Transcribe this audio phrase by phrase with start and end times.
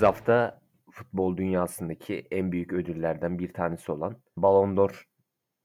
[0.00, 0.60] Geçtiğimiz hafta
[0.90, 5.08] futbol dünyasındaki en büyük ödüllerden bir tanesi olan Ballon d'Or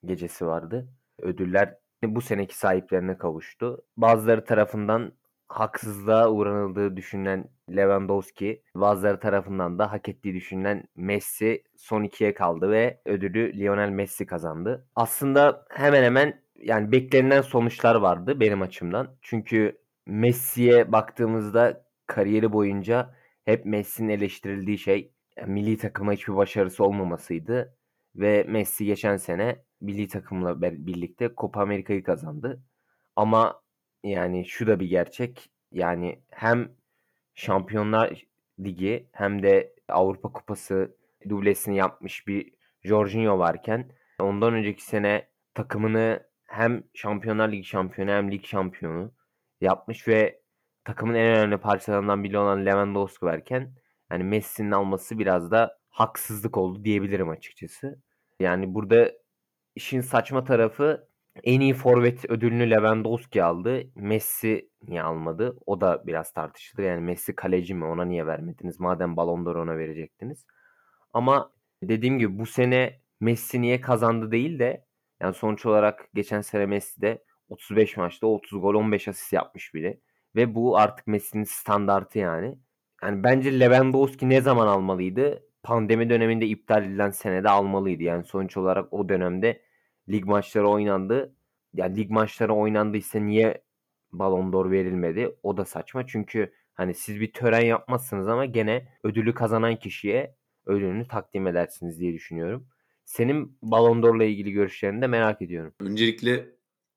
[0.06, 0.88] gecesi vardı.
[1.20, 3.82] Ödüller bu seneki sahiplerine kavuştu.
[3.98, 5.12] Bazıları tarafından
[5.48, 13.02] haksızlığa uğranıldığı düşünülen Lewandowski, bazıları tarafından da hak ettiği düşünülen Messi son ikiye kaldı ve
[13.06, 14.88] ödülü Lionel Messi kazandı.
[14.96, 19.08] Aslında hemen hemen yani beklenilen sonuçlar vardı benim açımdan.
[19.22, 23.16] Çünkü Messi'ye baktığımızda kariyeri boyunca
[23.46, 27.78] hep Messi'nin eleştirildiği şey yani milli takıma hiçbir başarısı olmamasıydı.
[28.16, 32.64] Ve Messi geçen sene milli takımla birlikte Copa Amerika'yı kazandı.
[33.16, 33.62] Ama
[34.04, 35.52] yani şu da bir gerçek.
[35.72, 36.72] Yani hem
[37.36, 38.26] Şampiyonlar
[38.60, 40.98] Ligi hem de Avrupa Kupası
[41.30, 48.46] dublesini yapmış bir Jorginho varken ondan önceki sene takımını hem Şampiyonlar Ligi şampiyonu hem lig
[48.46, 49.14] şampiyonu
[49.62, 50.42] yapmış ve
[50.86, 53.74] takımın en önemli parçalarından biri olan Lewandowski varken
[54.12, 58.02] yani Messi'nin alması biraz da haksızlık oldu diyebilirim açıkçası.
[58.40, 59.12] Yani burada
[59.76, 61.08] işin saçma tarafı
[61.44, 63.84] en iyi forvet ödülünü Lewandowski aldı.
[63.96, 65.58] Messi niye almadı?
[65.66, 66.84] O da biraz tartışılır.
[66.84, 67.86] Yani Messi kaleci mi?
[67.86, 68.80] Ona niye vermediniz?
[68.80, 70.46] Madem Ballon d'Or ona verecektiniz.
[71.14, 71.52] Ama
[71.84, 74.86] dediğim gibi bu sene Messi niye kazandı değil de
[75.22, 80.00] yani sonuç olarak geçen sene Messi de 35 maçta 30 gol 15 asist yapmış biri.
[80.36, 82.58] Ve bu artık Messi'nin standartı yani.
[83.04, 85.44] Yani bence Lewandowski ne zaman almalıydı?
[85.64, 88.04] Pandemi döneminde iptal edilen senede almalıydı.
[88.04, 89.62] Yani sonuç olarak o dönemde
[90.10, 91.36] lig maçları oynandı.
[91.74, 93.64] Yani lig maçları oynandıysa niye
[94.12, 95.36] Ballon d'Or verilmedi?
[95.44, 96.08] O da saçma.
[96.08, 102.14] Çünkü hani siz bir tören yapmazsınız ama gene ödülü kazanan kişiye ödülünü takdim edersiniz diye
[102.14, 102.68] düşünüyorum.
[103.06, 105.74] Senin Ballon d'Or'la ilgili görüşlerini de merak ediyorum.
[105.80, 106.50] Öncelikle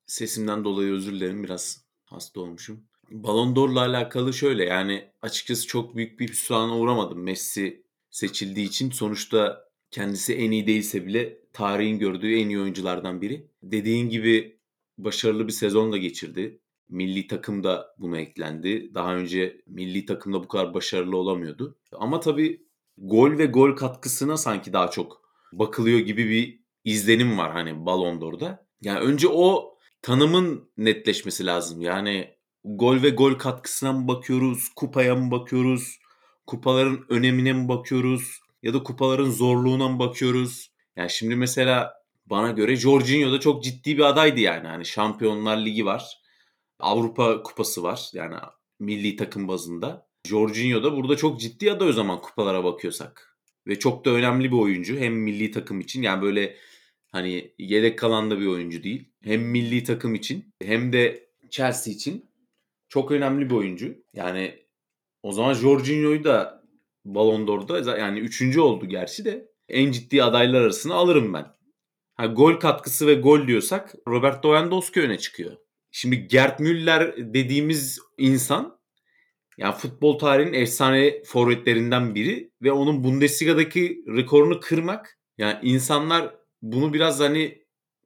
[0.05, 1.43] sesimden dolayı özür dilerim.
[1.43, 2.88] Biraz hasta olmuşum.
[3.11, 8.91] Ballon d'Or'la alakalı şöyle yani açıkçası çok büyük bir hüsrana uğramadım Messi seçildiği için.
[8.91, 13.47] Sonuçta kendisi en iyi değilse bile tarihin gördüğü en iyi oyunculardan biri.
[13.63, 14.59] Dediğin gibi
[14.97, 16.59] başarılı bir sezon da geçirdi.
[16.89, 18.93] Milli takım da buna eklendi.
[18.93, 21.77] Daha önce milli takımda bu kadar başarılı olamıyordu.
[21.91, 22.65] Ama tabii
[22.97, 25.21] gol ve gol katkısına sanki daha çok
[25.53, 28.65] bakılıyor gibi bir izlenim var hani Ballon d'Or'da.
[28.81, 31.81] Yani önce o tanımın netleşmesi lazım.
[31.81, 35.99] Yani gol ve gol katkısına mı bakıyoruz, kupaya mı bakıyoruz,
[36.47, 40.71] kupaların önemine mi bakıyoruz ya da kupaların zorluğuna mı bakıyoruz?
[40.95, 41.93] Yani şimdi mesela
[42.25, 44.67] bana göre Jorginho da çok ciddi bir adaydı yani.
[44.67, 46.19] Hani Şampiyonlar Ligi var.
[46.79, 48.09] Avrupa Kupası var.
[48.13, 48.35] Yani
[48.79, 50.07] milli takım bazında.
[50.27, 53.37] Jorginho da burada çok ciddi aday o zaman kupalara bakıyorsak.
[53.67, 54.97] Ve çok da önemli bir oyuncu.
[54.97, 56.55] Hem milli takım için yani böyle
[57.11, 59.09] hani yedek kalan da bir oyuncu değil.
[59.23, 62.28] Hem milli takım için hem de Chelsea için
[62.89, 63.95] çok önemli bir oyuncu.
[64.13, 64.65] Yani
[65.23, 66.63] o zaman Jorginho'yu da
[67.05, 71.45] Ballon d'Or'da yani üçüncü oldu gerçi de en ciddi adaylar arasına alırım ben.
[72.15, 75.57] Ha, gol katkısı ve gol diyorsak Robert Lewandowski öne çıkıyor.
[75.91, 78.79] Şimdi Gerd Müller dediğimiz insan
[79.57, 87.19] yani futbol tarihinin efsane forvetlerinden biri ve onun Bundesliga'daki rekorunu kırmak yani insanlar bunu biraz
[87.19, 87.58] hani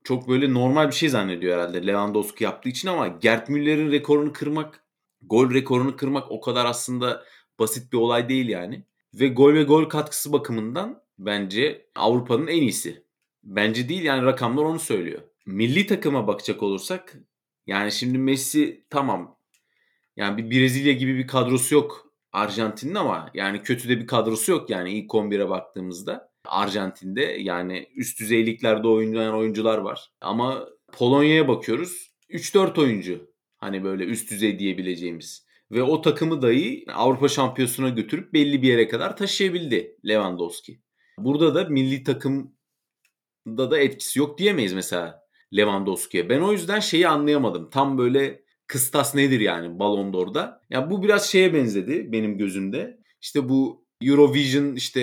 [0.03, 4.84] çok böyle normal bir şey zannediyor herhalde Lewandowski yaptığı için ama Gerd Müller'in rekorunu kırmak,
[5.22, 7.24] gol rekorunu kırmak o kadar aslında
[7.59, 8.84] basit bir olay değil yani.
[9.13, 13.03] Ve gol ve gol katkısı bakımından bence Avrupa'nın en iyisi.
[13.44, 15.22] Bence değil yani rakamlar onu söylüyor.
[15.46, 17.16] Milli takıma bakacak olursak
[17.68, 19.38] yani şimdi Messi tamam
[20.16, 24.69] yani bir Brezilya gibi bir kadrosu yok Arjantin'in ama yani kötü de bir kadrosu yok
[24.69, 26.33] yani ilk 11'e baktığımızda.
[26.46, 30.12] Arjantin'de yani üst düzeyliklerde oynayan oyuncular var.
[30.22, 35.46] Ama Polonya'ya bakıyoruz 3-4 oyuncu hani böyle üst düzey diyebileceğimiz.
[35.72, 40.81] Ve o takımı dahi Avrupa Şampiyonası'na götürüp belli bir yere kadar taşıyabildi Lewandowski.
[41.18, 42.51] Burada da milli takımda
[43.72, 45.24] da etkisi yok diyemeyiz mesela
[45.56, 46.30] Lewandowski'ye.
[46.30, 47.69] Ben o yüzden şeyi anlayamadım.
[47.69, 50.62] Tam böyle kıstas nedir yani Ballon d'Or'da?
[50.69, 53.00] Ya bu biraz şeye benzedi benim gözümde.
[53.22, 55.02] İşte bu Eurovision işte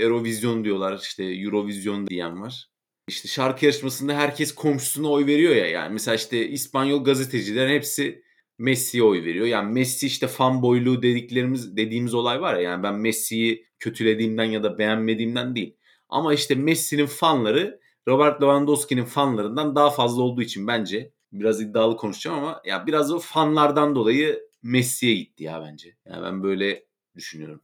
[0.00, 2.68] Eurovision diyorlar işte Eurovision diyen var.
[3.08, 5.92] İşte şarkı yarışmasında herkes komşusuna oy veriyor ya yani.
[5.92, 8.22] Mesela işte İspanyol gazetecilerin hepsi
[8.58, 9.46] Messi'ye oy veriyor.
[9.46, 12.60] Yani Messi işte fan boyluğu dediklerimiz dediğimiz olay var ya.
[12.60, 15.76] Yani ben Messi'yi kötülediğimden ya da beğenmediğimden değil.
[16.08, 22.38] Ama işte Messi'nin fanları Robert Lewandowski'nin fanlarından daha fazla olduğu için bence biraz iddialı konuşacağım
[22.38, 25.96] ama ya biraz o fanlardan dolayı Messi'ye gitti ya bence.
[26.06, 26.84] Yani ben böyle
[27.16, 27.60] düşünüyorum.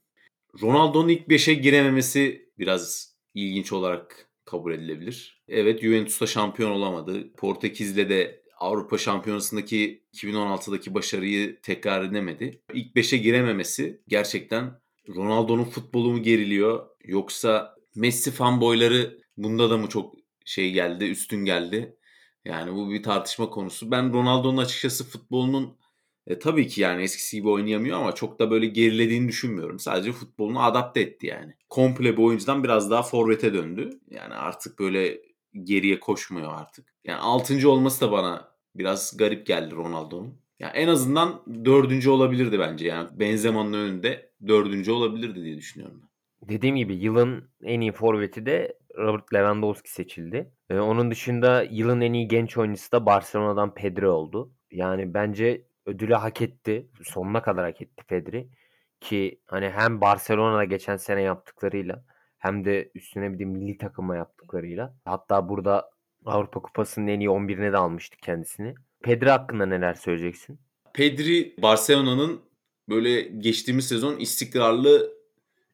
[0.62, 5.42] Ronaldo'nun ilk 5'e girememesi biraz ilginç olarak kabul edilebilir.
[5.48, 7.32] Evet Juventus'ta şampiyon olamadı.
[7.32, 12.62] Portekiz'le de Avrupa Şampiyonası'ndaki 2016'daki başarıyı tekrar edemedi.
[12.74, 20.14] İlk 5'e girememesi gerçekten Ronaldo'nun futbolu mu geriliyor yoksa Messi fanboyları bunda da mı çok
[20.44, 21.96] şey geldi, üstün geldi?
[22.44, 23.90] Yani bu bir tartışma konusu.
[23.90, 25.78] Ben Ronaldo'nun açıkçası futbolunun
[26.26, 29.78] e, tabii ki yani eskisi gibi oynayamıyor ama çok da böyle gerilediğini düşünmüyorum.
[29.78, 31.54] Sadece futbolunu adapte etti yani.
[31.68, 33.90] Komple bir oyuncudan biraz daha forvete döndü.
[34.10, 35.20] Yani artık böyle
[35.62, 36.94] geriye koşmuyor artık.
[37.04, 37.68] Yani 6.
[37.68, 40.34] olması da bana biraz garip geldi Ronaldo'nun.
[40.58, 42.86] Yani en azından dördüncü olabilirdi bence.
[42.86, 46.02] Yani Benzema'nın önünde dördüncü olabilirdi diye düşünüyorum.
[46.42, 50.52] Dediğim gibi yılın en iyi forveti de Robert Lewandowski seçildi.
[50.70, 54.52] Ee, onun dışında yılın en iyi genç oyuncusu da Barcelona'dan Pedri oldu.
[54.70, 56.86] Yani bence ödülü hak etti.
[57.02, 58.48] Sonuna kadar hak etti Pedri.
[59.00, 62.04] Ki hani hem Barcelona'da geçen sene yaptıklarıyla
[62.38, 64.94] hem de üstüne bir de milli takıma yaptıklarıyla.
[65.04, 65.90] Hatta burada
[66.26, 68.74] Avrupa Kupası'nın en iyi 11'ine de almıştık kendisini.
[69.02, 70.58] Pedri hakkında neler söyleyeceksin?
[70.94, 72.40] Pedri Barcelona'nın
[72.88, 75.12] böyle geçtiğimiz sezon istikrarlı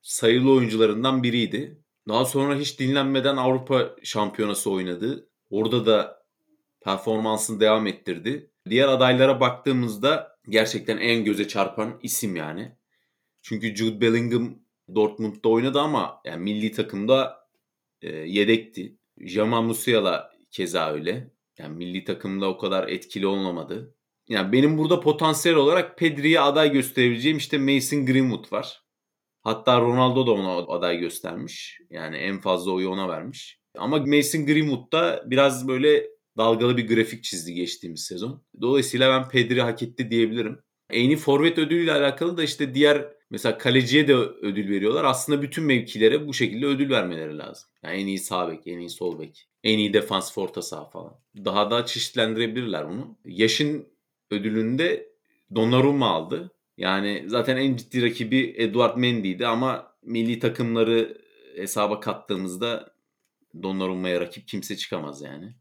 [0.03, 1.79] sayılı oyuncularından biriydi.
[2.09, 5.29] Daha sonra hiç dinlenmeden Avrupa Şampiyonası oynadı.
[5.51, 6.23] Orada da
[6.81, 8.51] performansını devam ettirdi.
[8.69, 12.73] Diğer adaylara baktığımızda gerçekten en göze çarpan isim yani.
[13.43, 14.59] Çünkü Jude Bellingham
[14.95, 17.49] Dortmund'da oynadı ama yani milli takımda
[18.03, 18.97] e, yedekti.
[19.19, 21.31] Jamal Musiala keza öyle.
[21.59, 23.95] Yani milli takımda o kadar etkili olamadı.
[24.29, 28.83] Yani benim burada potansiyel olarak Pedri'ye aday gösterebileceğim işte Mason Greenwood var.
[29.43, 31.81] Hatta Ronaldo da ona aday göstermiş.
[31.91, 33.61] Yani en fazla oyu ona vermiş.
[33.77, 36.07] Ama Mason Greenwood da biraz böyle
[36.41, 38.43] dalgalı bir grafik çizdi geçtiğimiz sezon.
[38.61, 40.59] Dolayısıyla ben Pedri hak etti diyebilirim.
[40.91, 45.05] En iyi forvet ödülüyle alakalı da işte diğer mesela kaleciye de ödül veriyorlar.
[45.05, 47.69] Aslında bütün mevkilere bu şekilde ödül vermeleri lazım.
[47.83, 51.15] Yani en iyi sağ bek, en iyi sol bek, en iyi defans forta sağ falan.
[51.37, 53.19] Daha da çeşitlendirebilirler bunu.
[53.25, 53.87] Yaşın
[54.31, 55.11] ödülünde
[55.55, 56.51] Donnarumma aldı.
[56.77, 61.19] Yani zaten en ciddi rakibi Eduard Mendy'ydi ama milli takımları
[61.57, 62.95] hesaba kattığımızda
[63.63, 65.55] Donnarumma'ya rakip kimse çıkamaz yani.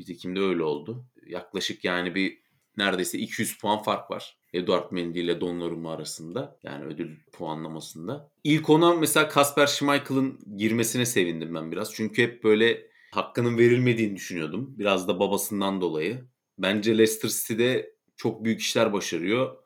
[0.00, 1.04] Nitekim de öyle oldu.
[1.26, 2.38] Yaklaşık yani bir
[2.76, 4.36] neredeyse 200 puan fark var.
[4.52, 6.58] Eduard Mendy ile Donnarumma arasında.
[6.62, 8.30] Yani ödül puanlamasında.
[8.44, 11.94] İlk ona mesela Kasper Schmeichel'ın girmesine sevindim ben biraz.
[11.94, 14.74] Çünkü hep böyle hakkının verilmediğini düşünüyordum.
[14.78, 16.24] Biraz da babasından dolayı.
[16.58, 19.56] Bence Leicester City'de çok büyük işler başarıyor.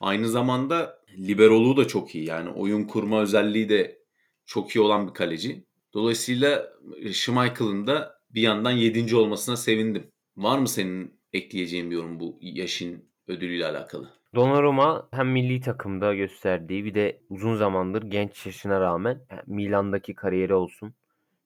[0.00, 2.26] Aynı zamanda liberoluğu da çok iyi.
[2.26, 3.98] Yani oyun kurma özelliği de
[4.46, 5.66] çok iyi olan bir kaleci.
[5.94, 6.72] Dolayısıyla
[7.12, 9.16] Schmeichel'ın da bir yandan 7.
[9.16, 10.06] olmasına sevindim.
[10.36, 14.10] Var mı senin ekleyeceğin bir yorum bu yaşın ödülüyle alakalı?
[14.34, 20.94] Donnarumma hem milli takımda gösterdiği bir de uzun zamandır genç yaşına rağmen Milan'daki kariyeri olsun.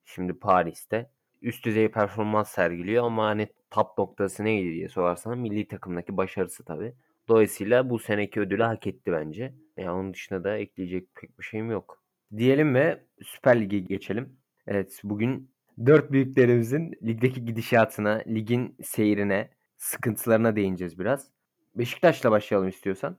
[0.04, 1.10] Şimdi Paris'te
[1.42, 6.94] üst düzey performans sergiliyor ama hani top noktası neydi diye sorarsan milli takımdaki başarısı tabii.
[7.28, 9.54] Dolayısıyla bu seneki ödülü hak etti bence.
[9.76, 12.02] Yani onun dışında da ekleyecek pek bir şeyim yok.
[12.36, 14.36] Diyelim ve Süper Lig'e geçelim.
[14.66, 15.50] Evet bugün
[15.86, 21.28] dört büyüklerimizin ligdeki gidişatına, ligin seyrine, sıkıntılarına değineceğiz biraz.
[21.74, 23.18] Beşiktaş'la başlayalım istiyorsan.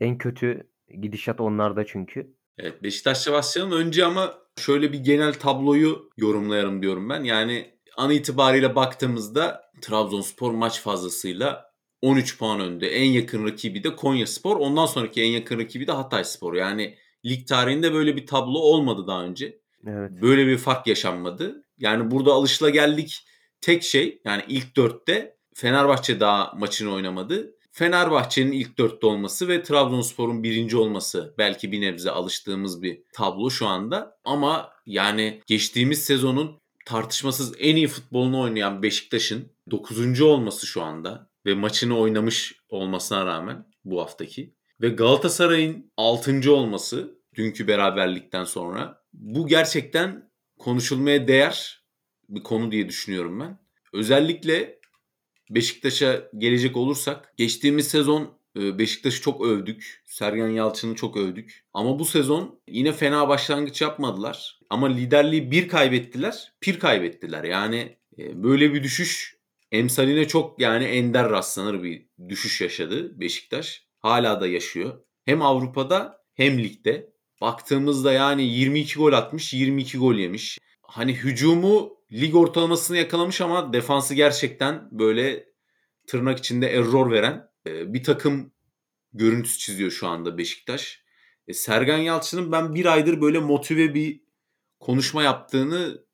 [0.00, 0.68] En kötü
[1.00, 2.34] gidişat onlarda çünkü.
[2.58, 3.72] Evet Beşiktaş'la başlayalım.
[3.72, 7.24] Önce ama şöyle bir genel tabloyu yorumlayalım diyorum ben.
[7.24, 11.66] Yani an itibariyle baktığımızda Trabzonspor maç fazlasıyla
[12.02, 12.88] 13 puan önde.
[12.88, 14.56] En yakın rakibi de Konya Spor.
[14.56, 16.54] Ondan sonraki en yakın rakibi de Hatay Spor.
[16.54, 19.60] Yani lig tarihinde böyle bir tablo olmadı daha önce.
[19.86, 20.12] Evet.
[20.22, 21.65] Böyle bir fark yaşanmadı.
[21.78, 23.24] Yani burada alışla geldik
[23.60, 27.56] tek şey yani ilk dörtte Fenerbahçe daha maçını oynamadı.
[27.72, 33.66] Fenerbahçe'nin ilk dörtte olması ve Trabzonspor'un birinci olması belki bir nebze alıştığımız bir tablo şu
[33.66, 34.18] anda.
[34.24, 40.20] Ama yani geçtiğimiz sezonun tartışmasız en iyi futbolunu oynayan Beşiktaş'ın 9.
[40.20, 46.52] olması şu anda ve maçını oynamış olmasına rağmen bu haftaki ve Galatasaray'ın 6.
[46.52, 51.84] olması dünkü beraberlikten sonra bu gerçekten konuşulmaya değer
[52.28, 53.58] bir konu diye düşünüyorum ben.
[53.92, 54.78] Özellikle
[55.50, 60.02] Beşiktaş'a gelecek olursak geçtiğimiz sezon e, Beşiktaş'ı çok övdük.
[60.06, 61.64] Sergen Yalçın'ı çok övdük.
[61.74, 64.60] Ama bu sezon yine fena başlangıç yapmadılar.
[64.70, 67.44] Ama liderliği bir kaybettiler, bir kaybettiler.
[67.44, 69.36] Yani e, böyle bir düşüş
[69.72, 73.86] emsaline çok yani ender rastlanır bir düşüş yaşadı Beşiktaş.
[73.98, 75.00] Hala da yaşıyor.
[75.24, 77.15] Hem Avrupa'da hem ligde.
[77.40, 80.58] Baktığımızda yani 22 gol atmış, 22 gol yemiş.
[80.82, 85.46] Hani hücumu lig ortalamasını yakalamış ama defansı gerçekten böyle
[86.06, 88.52] tırnak içinde error veren e, bir takım
[89.12, 91.02] görüntüsü çiziyor şu anda Beşiktaş.
[91.48, 94.20] E, Sergen Yalçın'ın ben bir aydır böyle motive bir
[94.80, 96.06] konuşma yaptığını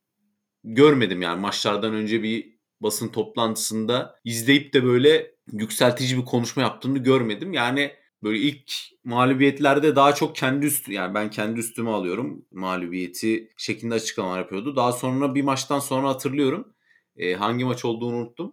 [0.65, 7.53] görmedim yani maçlardan önce bir basın toplantısında izleyip de böyle yükseltici bir konuşma yaptığını görmedim.
[7.53, 8.73] Yani Böyle ilk
[9.05, 14.77] mağlubiyetlerde daha çok kendi üstü yani ben kendi üstüme alıyorum mağlubiyeti şeklinde açıklamalar yapıyordu.
[14.77, 16.75] Daha sonra bir maçtan sonra hatırlıyorum.
[17.17, 18.53] E, hangi maç olduğunu unuttum.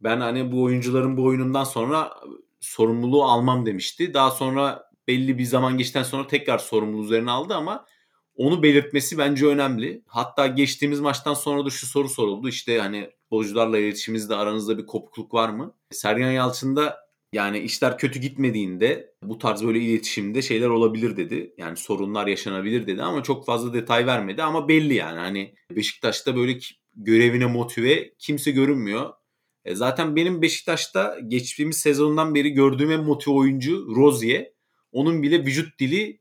[0.00, 2.14] Ben hani bu oyuncuların bu oyunundan sonra
[2.60, 4.14] sorumluluğu almam demişti.
[4.14, 7.86] Daha sonra belli bir zaman geçten sonra tekrar sorumluluğu üzerine aldı ama
[8.36, 10.02] onu belirtmesi bence önemli.
[10.06, 12.48] Hatta geçtiğimiz maçtan sonra da şu soru soruldu.
[12.48, 15.74] İşte hani futbolcularla iletişimizde aranızda bir kopukluk var mı?
[15.90, 17.01] Sergen Yalçın da
[17.32, 21.54] yani işler kötü gitmediğinde bu tarz böyle iletişimde şeyler olabilir dedi.
[21.58, 26.58] Yani sorunlar yaşanabilir dedi ama çok fazla detay vermedi ama belli yani hani Beşiktaş'ta böyle
[26.94, 29.12] görevine motive kimse görünmüyor.
[29.64, 34.52] E zaten benim Beşiktaş'ta geçtiğimiz sezondan beri gördüğüm en motive oyuncu Rozier.
[34.92, 36.20] Onun bile vücut dili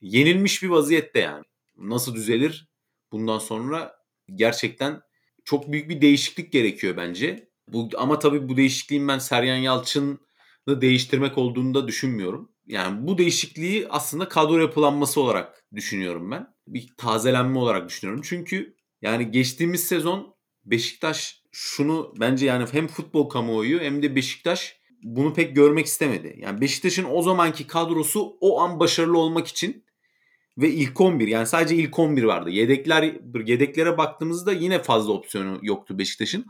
[0.00, 1.44] yenilmiş bir vaziyette yani.
[1.78, 2.68] Nasıl düzelir
[3.12, 3.96] bundan sonra
[4.34, 5.00] gerçekten
[5.44, 7.48] çok büyük bir değişiklik gerekiyor bence.
[7.68, 10.18] Bu, ama tabii bu değişikliğin ben Sergen Yalçın'ı
[10.80, 12.50] değiştirmek olduğunu da düşünmüyorum.
[12.66, 16.54] Yani bu değişikliği aslında kadro yapılanması olarak düşünüyorum ben.
[16.68, 18.22] Bir tazelenme olarak düşünüyorum.
[18.24, 25.34] Çünkü yani geçtiğimiz sezon Beşiktaş şunu bence yani hem futbol kamuoyu hem de Beşiktaş bunu
[25.34, 26.36] pek görmek istemedi.
[26.38, 29.84] Yani Beşiktaş'ın o zamanki kadrosu o an başarılı olmak için
[30.58, 32.50] ve ilk 11 yani sadece ilk 11 vardı.
[32.50, 33.02] Yedekler
[33.46, 36.46] yedeklere baktığımızda yine fazla opsiyonu yoktu Beşiktaş'ın.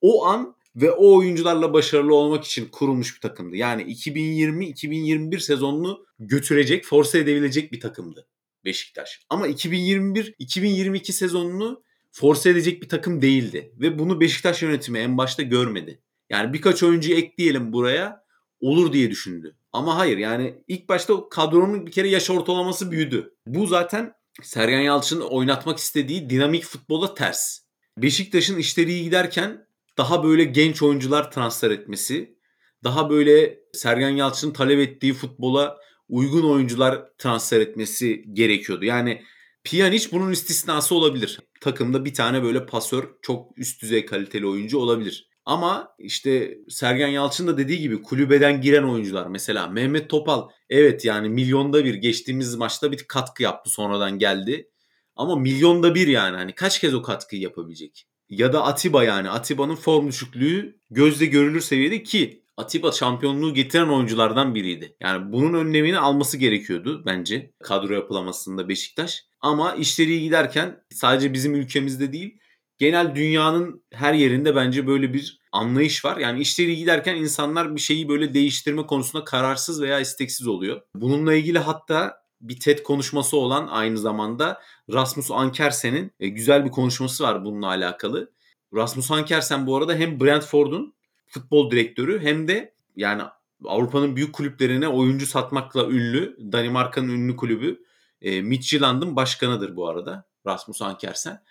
[0.00, 3.56] O an ve o oyuncularla başarılı olmak için kurulmuş bir takımdı.
[3.56, 8.26] Yani 2020-2021 sezonunu götürecek, force edebilecek bir takımdı
[8.64, 9.20] Beşiktaş.
[9.30, 13.72] Ama 2021-2022 sezonunu force edecek bir takım değildi.
[13.80, 16.00] Ve bunu Beşiktaş yönetimi en başta görmedi.
[16.30, 18.24] Yani birkaç oyuncu ekleyelim buraya
[18.60, 19.56] olur diye düşündü.
[19.72, 23.34] Ama hayır yani ilk başta kadronun bir kere yaş ortalaması büyüdü.
[23.46, 27.60] Bu zaten Sergen Yalçın'ın oynatmak istediği dinamik futbola ters.
[27.98, 29.65] Beşiktaş'ın işleri iyi giderken
[29.98, 32.36] daha böyle genç oyuncular transfer etmesi,
[32.84, 35.76] daha böyle Sergen Yalçın'ın talep ettiği futbola
[36.08, 38.84] uygun oyuncular transfer etmesi gerekiyordu.
[38.84, 39.22] Yani
[39.64, 41.40] Pjanic bunun istisnası olabilir.
[41.60, 45.30] Takımda bir tane böyle pasör çok üst düzey kaliteli oyuncu olabilir.
[45.44, 51.28] Ama işte Sergen Yalçın da dediği gibi kulübeden giren oyuncular mesela Mehmet Topal evet yani
[51.28, 54.70] milyonda bir geçtiğimiz maçta bir katkı yaptı sonradan geldi.
[55.16, 58.06] Ama milyonda bir yani hani kaç kez o katkıyı yapabilecek?
[58.28, 64.54] Ya da Atiba yani Atiba'nın form düşüklüğü gözle görülür seviyede ki Atiba şampiyonluğu getiren oyunculardan
[64.54, 64.96] biriydi.
[65.00, 69.24] Yani bunun önlemini alması gerekiyordu bence kadro yapılamasında Beşiktaş.
[69.40, 72.38] Ama işleri iyi giderken sadece bizim ülkemizde değil
[72.78, 76.16] genel dünyanın her yerinde bence böyle bir anlayış var.
[76.16, 80.80] Yani işleri giderken insanlar bir şeyi böyle değiştirme konusunda kararsız veya isteksiz oluyor.
[80.94, 84.62] Bununla ilgili hatta bir TED konuşması olan aynı zamanda
[84.92, 88.32] Rasmus Ankersen'in e, güzel bir konuşması var bununla alakalı.
[88.74, 90.94] Rasmus Ankersen bu arada hem Brentford'un
[91.26, 93.22] futbol direktörü hem de yani
[93.64, 97.82] Avrupa'nın büyük kulüplerine oyuncu satmakla ünlü Danimarka'nın ünlü kulübü
[98.22, 101.42] e, Midtjylland'ın başkanıdır bu arada Rasmus Ankersen.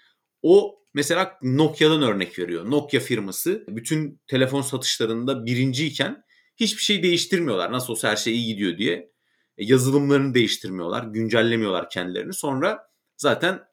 [0.42, 2.72] O mesela Nokia'dan örnek veriyor.
[2.72, 6.24] Nokia firması bütün telefon satışlarında birinciyken
[6.58, 7.72] hiçbir şey değiştirmiyorlar.
[7.72, 9.14] Nasıl olsa her şey iyi gidiyor diye.
[9.57, 12.33] E, yazılımlarını değiştirmiyorlar, güncellemiyorlar kendilerini.
[12.33, 13.63] Sonra zaten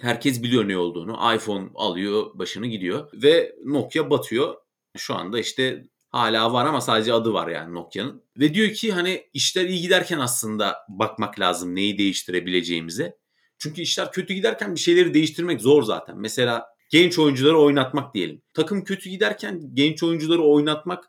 [0.00, 1.34] herkes biliyor ne olduğunu.
[1.36, 4.54] iPhone alıyor, başını gidiyor ve Nokia batıyor.
[4.96, 8.22] Şu anda işte hala var ama sadece adı var yani Nokia'nın.
[8.38, 13.18] Ve diyor ki hani işler iyi giderken aslında bakmak lazım neyi değiştirebileceğimize.
[13.58, 16.18] Çünkü işler kötü giderken bir şeyleri değiştirmek zor zaten.
[16.18, 18.42] Mesela genç oyuncuları oynatmak diyelim.
[18.54, 21.04] Takım kötü giderken genç oyuncuları oynatmak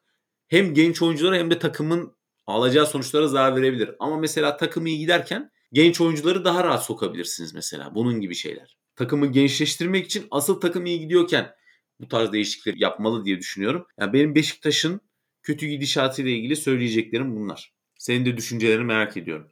[0.48, 2.17] hem genç oyunculara hem de takımın
[2.48, 3.92] alacağı sonuçlara zarar verebilir.
[4.00, 7.96] Ama mesela takım iyi giderken genç oyuncuları daha rahat sokabilirsiniz mesela.
[7.96, 8.78] Bunun gibi şeyler.
[8.96, 11.56] Takımı gençleştirmek için asıl takım iyi gidiyorken
[12.00, 13.86] bu tarz değişiklikleri yapmalı diye düşünüyorum.
[14.00, 15.02] Yani benim Beşiktaş'ın
[15.44, 17.74] kötü gidişatıyla ilgili söyleyeceklerim bunlar.
[17.98, 19.48] Senin de düşüncelerini merak ediyorum.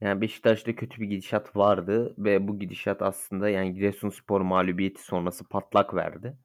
[0.00, 5.94] Yani Beşiktaş'ta kötü bir gidişat vardı ve bu gidişat aslında yani Giresunspor mağlubiyeti sonrası patlak
[5.94, 6.36] verdi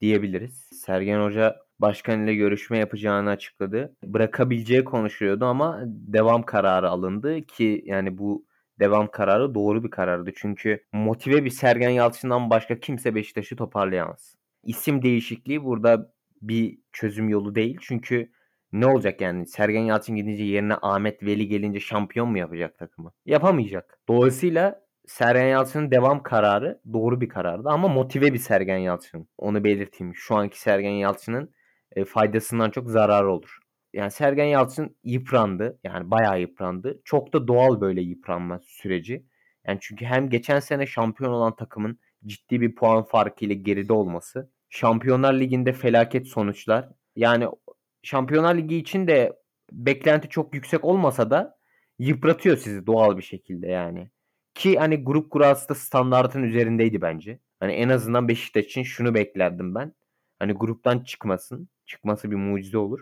[0.00, 0.68] diyebiliriz.
[0.72, 3.96] Sergen Hoca başkan ile görüşme yapacağını açıkladı.
[4.04, 8.46] Bırakabileceği konuşuyordu ama devam kararı alındı ki yani bu
[8.80, 10.32] devam kararı doğru bir karardı.
[10.36, 14.36] Çünkü motive bir Sergen Yalçın'dan başka kimse Beşiktaş'ı toparlayamaz.
[14.64, 17.78] İsim değişikliği burada bir çözüm yolu değil.
[17.80, 18.30] Çünkü
[18.72, 19.46] ne olacak yani?
[19.46, 23.12] Sergen Yalçın gidince yerine Ahmet Veli gelince şampiyon mu yapacak takımı?
[23.26, 23.98] Yapamayacak.
[24.08, 24.80] Dolayısıyla
[25.10, 29.28] Sergen Yalçın'ın devam kararı doğru bir karardı ama motive bir Sergen Yalçın.
[29.38, 30.14] Onu belirteyim.
[30.14, 31.54] Şu anki Sergen Yalçın'ın
[31.96, 33.58] e, faydasından çok zararı olur.
[33.92, 35.78] Yani Sergen Yalçın yıprandı.
[35.84, 37.00] Yani bayağı yıprandı.
[37.04, 39.26] Çok da doğal böyle yıpranma süreci.
[39.66, 44.50] Yani çünkü hem geçen sene şampiyon olan takımın ciddi bir puan farkı ile geride olması.
[44.68, 46.88] Şampiyonlar Ligi'nde felaket sonuçlar.
[47.16, 47.46] Yani
[48.02, 49.32] Şampiyonlar Ligi için de
[49.72, 51.58] beklenti çok yüksek olmasa da
[51.98, 54.10] yıpratıyor sizi doğal bir şekilde yani.
[54.60, 57.38] Ki hani grup kurası da standartın üzerindeydi bence.
[57.60, 59.94] Hani en azından Beşiktaş için şunu beklerdim ben.
[60.38, 61.68] Hani gruptan çıkmasın.
[61.86, 63.00] Çıkması bir mucize olur.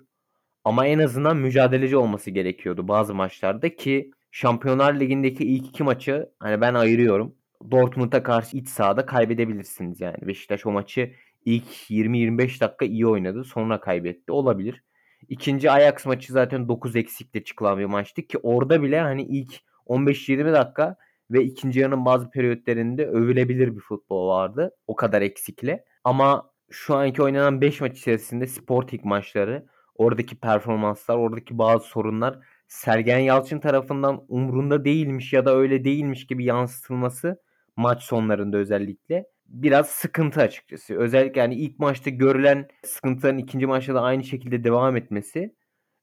[0.64, 6.60] Ama en azından mücadeleci olması gerekiyordu bazı maçlarda ki Şampiyonlar Ligi'ndeki ilk iki maçı hani
[6.60, 7.34] ben ayırıyorum.
[7.70, 10.16] Dortmund'a karşı iç sahada kaybedebilirsiniz yani.
[10.22, 11.12] Beşiktaş o maçı
[11.44, 13.44] ilk 20-25 dakika iyi oynadı.
[13.44, 14.32] Sonra kaybetti.
[14.32, 14.84] Olabilir.
[15.28, 19.54] İkinci Ajax maçı zaten 9 eksikle çıkılan bir maçtı ki orada bile hani ilk
[19.86, 20.96] 15-20 dakika
[21.30, 24.70] ve ikinci yarının bazı periyotlarında övülebilir bir futbol vardı.
[24.86, 25.84] O kadar eksikle.
[26.04, 33.18] Ama şu anki oynanan 5 maç içerisinde Sporting maçları, oradaki performanslar, oradaki bazı sorunlar Sergen
[33.18, 37.42] Yalçın tarafından umrunda değilmiş ya da öyle değilmiş gibi yansıtılması
[37.76, 40.94] maç sonlarında özellikle biraz sıkıntı açıkçası.
[40.98, 45.54] Özellikle yani ilk maçta görülen sıkıntıların ikinci maçta da aynı şekilde devam etmesi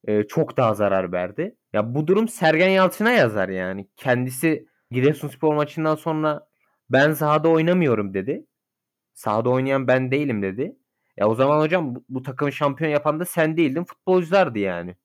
[0.08, 1.56] e, çok daha zarar verdi.
[1.74, 3.88] Ya bu durum Sergen Yalçın'a yazar yani.
[3.98, 6.48] Kendisi Giresunspor maçından sonra
[6.90, 8.46] ben sahada oynamıyorum dedi.
[9.14, 10.76] Sahada oynayan ben değilim dedi.
[11.18, 14.96] Ya o zaman hocam bu, bu takımı şampiyon yapan da sen değildin futbolculardı yani.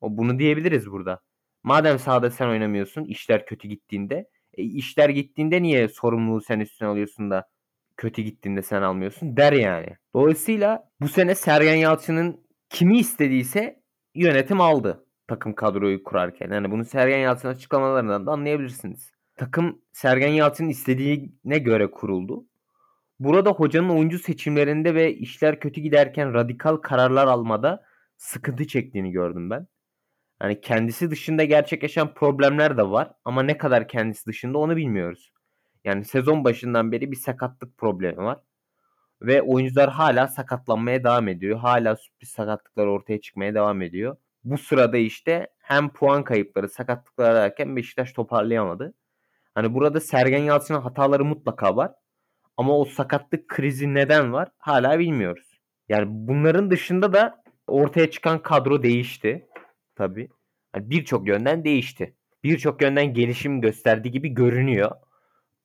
[0.00, 1.20] O bunu diyebiliriz burada.
[1.62, 7.30] Madem sahada sen oynamıyorsun işler kötü gittiğinde e, işler gittiğinde niye sorumluluğu sen üstüne alıyorsun
[7.30, 7.48] da
[7.96, 9.96] kötü gittiğinde sen almıyorsun der yani.
[10.14, 13.82] Dolayısıyla bu sene Sergen Yalçın'ın kimi istediyse
[14.14, 16.50] yönetim aldı takım kadroyu kurarken.
[16.50, 19.12] Yani bunu Sergen Yalçın açıklamalarından da anlayabilirsiniz.
[19.38, 22.46] Takım Sergen Yalçın'ın istediğine göre kuruldu.
[23.20, 27.84] Burada hocanın oyuncu seçimlerinde ve işler kötü giderken radikal kararlar almada
[28.16, 29.66] sıkıntı çektiğini gördüm ben.
[30.42, 35.32] Yani kendisi dışında gerçekleşen problemler de var ama ne kadar kendisi dışında onu bilmiyoruz.
[35.84, 38.38] Yani sezon başından beri bir sakatlık problemi var.
[39.22, 41.58] Ve oyuncular hala sakatlanmaya devam ediyor.
[41.58, 44.16] Hala sürpriz sakatlıklar ortaya çıkmaya devam ediyor.
[44.44, 48.94] Bu sırada işte hem puan kayıpları, sakatlıklar derken Beşiktaş toparlayamadı.
[49.58, 51.92] Hani burada Sergen Yalçın'ın hataları mutlaka var.
[52.56, 55.60] Ama o sakatlık krizi neden var hala bilmiyoruz.
[55.88, 59.46] Yani bunların dışında da ortaya çıkan kadro değişti.
[59.94, 60.28] Tabii.
[60.74, 62.16] Yani Birçok yönden değişti.
[62.44, 64.90] Birçok yönden gelişim gösterdiği gibi görünüyor.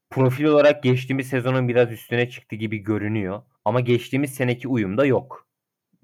[0.09, 3.41] Profil olarak geçtiğimiz sezonun biraz üstüne çıktı gibi görünüyor.
[3.65, 5.47] Ama geçtiğimiz seneki uyum da yok.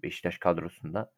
[0.04, 1.12] Beşiktaş kadrosunda.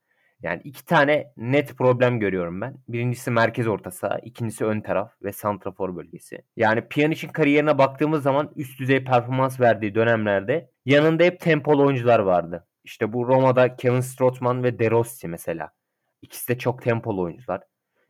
[0.44, 2.78] Yani iki tane net problem görüyorum ben.
[2.88, 6.42] Birincisi merkez orta saha, ikincisi ön taraf ve santrafor bölgesi.
[6.56, 12.68] Yani Pjanic'in kariyerine baktığımız zaman üst düzey performans verdiği dönemlerde yanında hep tempolu oyuncular vardı.
[12.84, 15.72] İşte bu Roma'da Kevin Strootman ve De Rossi mesela.
[16.22, 17.62] İkisi de çok tempolu oyuncular.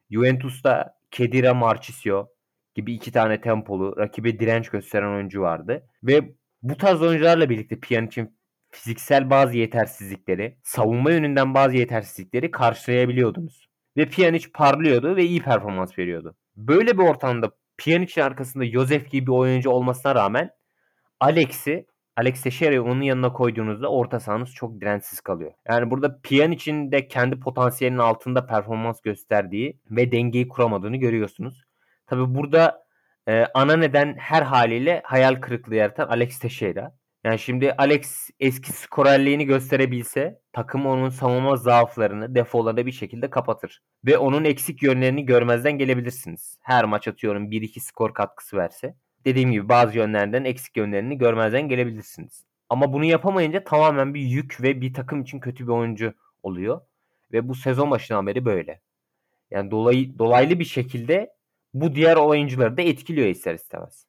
[0.09, 2.27] Juventus'ta Kedira Marchisio
[2.75, 5.87] gibi iki tane tempolu, rakibe direnç gösteren oyuncu vardı.
[6.03, 8.37] Ve bu tarz oyuncularla birlikte Pjanic'in
[8.71, 13.69] fiziksel bazı yetersizlikleri, savunma yönünden bazı yetersizlikleri karşılayabiliyordunuz.
[13.97, 16.35] Ve Pjanic parlıyordu ve iyi performans veriyordu.
[16.55, 20.49] Böyle bir ortamda Pjanic'in arkasında Josef gibi bir oyuncu olmasına rağmen
[21.19, 21.85] Alex'i
[22.17, 25.51] Alex Teixeira'yı onun yanına koyduğunuzda orta sahanız çok dirençsiz kalıyor.
[25.69, 31.63] Yani burada Pjanic'in de kendi potansiyelinin altında performans gösterdiği ve dengeyi kuramadığını görüyorsunuz.
[32.07, 32.83] Tabi burada
[33.27, 36.95] e, ana neden her haliyle hayal kırıklığı yaratan Alex Teixeira.
[37.23, 43.81] Yani şimdi Alex eski skorerliğini gösterebilse takım onun savunma zaaflarını, defolarını bir şekilde kapatır.
[44.05, 46.57] Ve onun eksik yönlerini görmezden gelebilirsiniz.
[46.61, 48.95] Her maç atıyorum 1-2 skor katkısı verse.
[49.25, 52.45] Dediğim gibi bazı yönlerden eksik yönlerini görmezden gelebilirsiniz.
[52.69, 56.81] Ama bunu yapamayınca tamamen bir yük ve bir takım için kötü bir oyuncu oluyor.
[57.33, 58.81] Ve bu sezon başından beri böyle.
[59.51, 61.33] Yani dolay, dolaylı bir şekilde
[61.73, 64.05] bu diğer oyuncuları da etkiliyor ister istemez.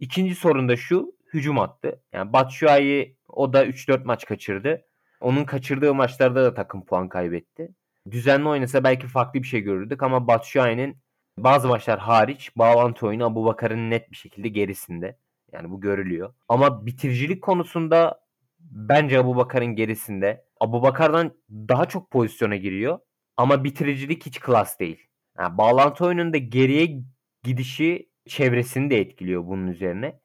[0.00, 2.02] İkinci sorun da şu hücum attı.
[2.12, 4.82] Yani Batshuayi o da 3-4 maç kaçırdı.
[5.20, 7.74] Onun kaçırdığı maçlarda da takım puan kaybetti.
[8.10, 10.98] Düzenli oynasa belki farklı bir şey görürdük ama Batshuayi'nin
[11.38, 15.18] bazı maçlar hariç bağlantı oyunu Abu Bakar'ın net bir şekilde gerisinde.
[15.52, 16.34] Yani bu görülüyor.
[16.48, 18.20] Ama bitiricilik konusunda
[18.60, 20.44] bence Abu Bakar'ın gerisinde.
[20.60, 22.98] Abu Bakar'dan daha çok pozisyona giriyor.
[23.36, 25.06] Ama bitiricilik hiç klas değil.
[25.38, 27.02] Yani bağlantı oyununda geriye
[27.42, 30.20] gidişi çevresini de etkiliyor bunun üzerine.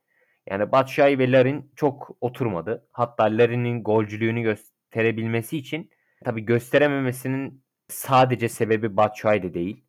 [0.49, 2.88] Yani Batshuayi ve Larin çok oturmadı.
[2.91, 5.89] Hatta Larin'in golcülüğünü gösterebilmesi için
[6.25, 9.84] tabii gösterememesinin sadece sebebi Batshuayi de değil.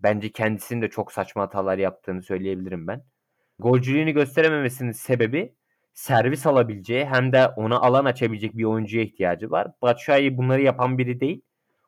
[0.00, 3.04] Bence kendisinin de çok saçma hatalar yaptığını söyleyebilirim ben.
[3.58, 5.54] Golcülüğünü gösterememesinin sebebi
[5.94, 9.72] servis alabileceği hem de ona alan açabilecek bir oyuncuya ihtiyacı var.
[9.82, 11.42] Batshuayi bunları yapan biri değil.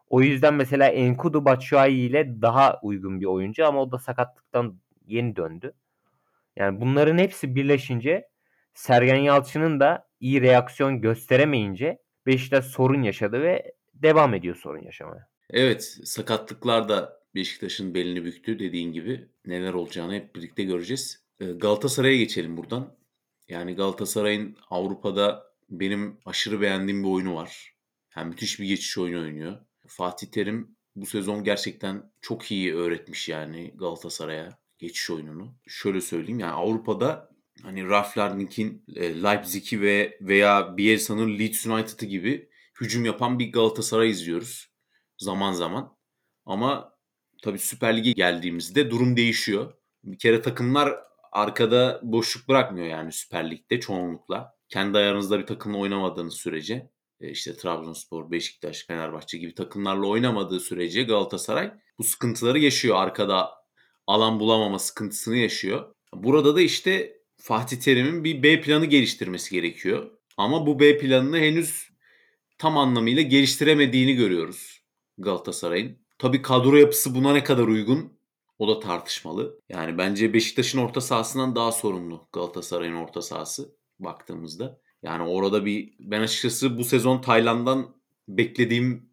[0.09, 5.37] O yüzden mesela Enkudu Batshuayi ile daha uygun bir oyuncu ama o da sakatlıktan yeni
[5.37, 5.73] döndü.
[6.61, 8.29] Yani bunların hepsi birleşince
[8.75, 15.29] Sergen Yalçın'ın da iyi reaksiyon gösteremeyince Beşiktaş sorun yaşadı ve devam ediyor sorun yaşamaya.
[15.51, 19.29] Evet sakatlıklar da Beşiktaş'ın belini büktü dediğin gibi.
[19.47, 21.25] Neler olacağını hep birlikte göreceğiz.
[21.41, 22.97] Ee, Galatasaray'a geçelim buradan.
[23.49, 27.75] Yani Galatasaray'ın Avrupa'da benim aşırı beğendiğim bir oyunu var.
[28.17, 29.59] Yani müthiş bir geçiş oyunu oynuyor.
[29.87, 35.55] Fatih Terim bu sezon gerçekten çok iyi öğretmiş yani Galatasaray'a geçiş oyununu.
[35.67, 37.31] Şöyle söyleyeyim yani Avrupa'da
[37.63, 42.49] hani Ralf Rangnick'in e, Leipzig'i ve veya Bielsa'nın Leeds United'ı gibi
[42.81, 44.71] hücum yapan bir Galatasaray izliyoruz
[45.19, 45.97] zaman zaman.
[46.47, 46.95] Ama
[47.43, 49.73] tabii Süper Lig'e geldiğimizde durum değişiyor.
[50.05, 50.99] Bir kere takımlar
[51.33, 54.55] arkada boşluk bırakmıyor yani Süper Lig'de çoğunlukla.
[54.69, 56.91] Kendi ayarınızda bir takımla oynamadığınız sürece
[57.21, 62.97] e, işte Trabzonspor, Beşiktaş, Fenerbahçe gibi takımlarla oynamadığı sürece Galatasaray bu sıkıntıları yaşıyor.
[62.97, 63.60] Arkada
[64.11, 65.95] alan bulamama sıkıntısını yaşıyor.
[66.15, 70.11] Burada da işte Fatih Terim'in bir B planı geliştirmesi gerekiyor.
[70.37, 71.91] Ama bu B planını henüz
[72.59, 74.81] tam anlamıyla geliştiremediğini görüyoruz
[75.19, 75.99] Galatasaray'ın.
[76.19, 78.19] Tabii kadro yapısı buna ne kadar uygun
[78.59, 79.61] o da tartışmalı.
[79.69, 84.81] Yani bence Beşiktaş'ın orta sahasından daha sorumlu Galatasaray'ın orta sahası baktığımızda.
[85.03, 87.95] Yani orada bir ben açıkçası bu sezon Tayland'dan
[88.29, 89.10] beklediğim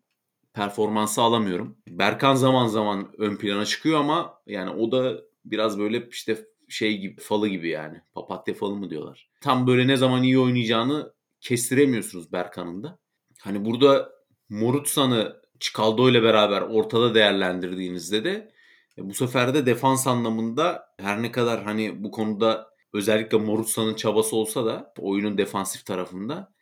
[0.57, 1.77] performansı alamıyorum.
[1.87, 7.21] Berkan zaman zaman ön plana çıkıyor ama yani o da biraz böyle işte şey gibi
[7.21, 8.01] falı gibi yani.
[8.13, 9.29] Papatya falı mı diyorlar.
[9.41, 12.99] Tam böyle ne zaman iyi oynayacağını kestiremiyorsunuz Berkan'ın da.
[13.41, 14.11] Hani burada
[14.49, 18.51] Morutsan'ı Çikaldo ile beraber ortada değerlendirdiğinizde de
[18.97, 24.35] e, bu sefer de defans anlamında her ne kadar hani bu konuda özellikle Morutsa'nın çabası
[24.35, 26.53] olsa da oyunun defansif tarafında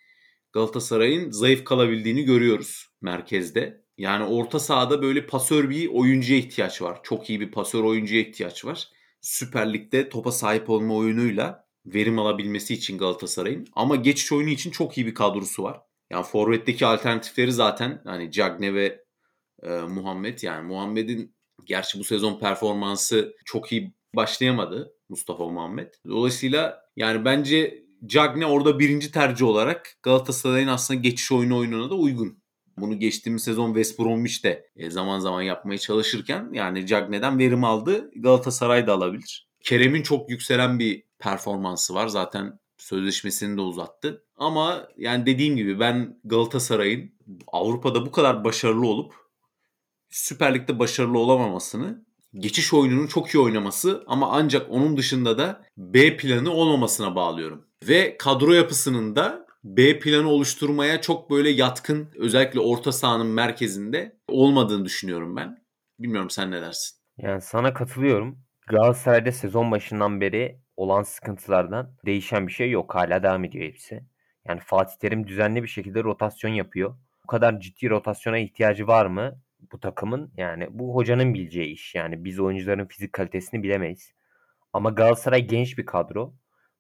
[0.54, 3.85] Galatasaray'ın zayıf kalabildiğini görüyoruz merkezde.
[3.98, 7.00] Yani orta sahada böyle pasör bir oyuncuya ihtiyaç var.
[7.04, 8.90] Çok iyi bir pasör oyuncuya ihtiyaç var.
[9.22, 13.68] Süper Lig'de topa sahip olma oyunuyla verim alabilmesi için Galatasaray'ın.
[13.74, 15.82] Ama geçiş oyunu için çok iyi bir kadrosu var.
[16.10, 19.06] Yani forvetteki alternatifleri zaten hani Cagne ve
[19.64, 25.94] e, Muhammed yani Muhammed'in gerçi bu sezon performansı çok iyi başlayamadı Mustafa Muhammed.
[26.08, 32.45] Dolayısıyla yani bence Cagne orada birinci tercih olarak Galatasaray'ın aslında geçiş oyunu oyununa da uygun.
[32.78, 38.12] Bunu geçtiğimiz sezon West Bromwich de e, zaman zaman yapmaya çalışırken yani Cagne'den verim aldı.
[38.16, 39.48] Galatasaray da alabilir.
[39.64, 42.08] Kerem'in çok yükselen bir performansı var.
[42.08, 44.24] Zaten sözleşmesini de uzattı.
[44.36, 47.12] Ama yani dediğim gibi ben Galatasaray'ın
[47.48, 49.14] Avrupa'da bu kadar başarılı olup
[50.10, 52.06] Süper Lig'de başarılı olamamasını
[52.40, 57.66] geçiş oyununun çok iyi oynaması ama ancak onun dışında da B planı olmamasına bağlıyorum.
[57.88, 64.86] Ve kadro yapısının da B planı oluşturmaya çok böyle yatkın özellikle orta sahanın merkezinde olmadığını
[64.86, 65.66] düşünüyorum ben.
[66.00, 66.98] Bilmiyorum sen ne dersin?
[67.18, 68.40] Yani sana katılıyorum.
[68.68, 72.96] Galatasaray'da sezon başından beri olan sıkıntılardan değişen bir şey yok.
[72.96, 74.04] Hala devam ediyor hepsi.
[74.48, 76.98] Yani Fatih Terim düzenli bir şekilde rotasyon yapıyor.
[77.24, 80.32] Bu kadar ciddi rotasyona ihtiyacı var mı bu takımın?
[80.38, 81.96] Yani bu hocanın bileceği iş.
[81.96, 84.14] Yani biz oyuncuların fizik kalitesini bilemeyiz.
[84.74, 86.34] Ama Galatasaray genç bir kadro.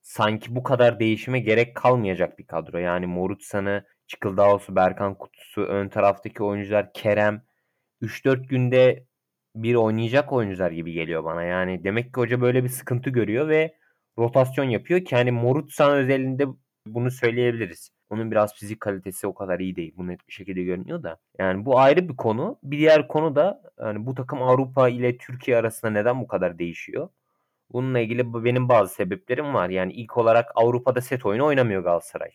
[0.05, 2.77] Sanki bu kadar değişime gerek kalmayacak bir kadro.
[2.77, 7.41] Yani Morutsan'ı, Çıkıldaos'u, Berkan Kutusu, ön taraftaki oyuncular Kerem
[8.01, 9.05] 3-4 günde
[9.55, 11.43] bir oynayacak oyuncular gibi geliyor bana.
[11.43, 13.77] Yani demek ki hoca böyle bir sıkıntı görüyor ve
[14.17, 16.45] rotasyon yapıyor ki hani Morutsan özelinde
[16.87, 17.89] bunu söyleyebiliriz.
[18.09, 19.93] Onun biraz fizik kalitesi o kadar iyi değil.
[19.97, 21.19] Bu net bir şekilde görünüyor da.
[21.39, 22.59] Yani bu ayrı bir konu.
[22.63, 27.09] Bir diğer konu da yani bu takım Avrupa ile Türkiye arasında neden bu kadar değişiyor?
[27.71, 29.69] Bununla ilgili benim bazı sebeplerim var.
[29.69, 32.31] Yani ilk olarak Avrupa'da set oyunu oynamıyor Galatasaray.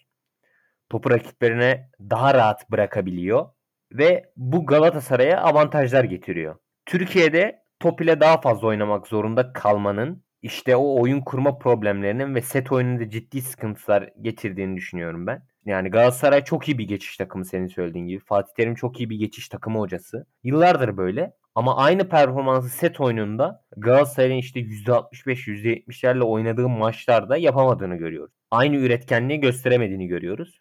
[0.91, 3.47] Topu rakiplerine daha rahat bırakabiliyor
[3.93, 6.57] ve bu Galatasaray'a avantajlar getiriyor.
[6.87, 12.73] Türkiye'de top ile daha fazla oynamak zorunda kalmanın işte o oyun kurma problemlerinin ve set
[12.73, 15.43] oyununda ciddi sıkıntılar getirdiğini düşünüyorum ben.
[15.65, 18.25] Yani Galatasaray çok iyi bir geçiş takımı senin söylediğin gibi.
[18.25, 20.27] Fatih Terim çok iyi bir geçiş takımı hocası.
[20.43, 21.33] Yıllardır böyle.
[21.55, 28.35] Ama aynı performansı set oyununda Galatasaray'ın işte %65 %70'lerle oynadığı maçlarda yapamadığını görüyoruz.
[28.51, 30.59] Aynı üretkenliği gösteremediğini görüyoruz.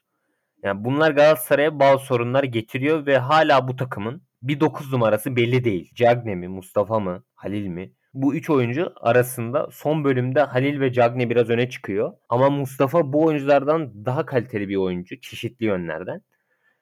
[0.63, 5.91] Yani bunlar Galatasaray'a bazı sorunlar getiriyor ve hala bu takımın bir 9 numarası belli değil.
[5.95, 7.93] Cagne mi, Mustafa mı, Halil mi?
[8.13, 12.13] Bu üç oyuncu arasında son bölümde Halil ve Cagne biraz öne çıkıyor.
[12.29, 16.21] Ama Mustafa bu oyunculardan daha kaliteli bir oyuncu çeşitli yönlerden.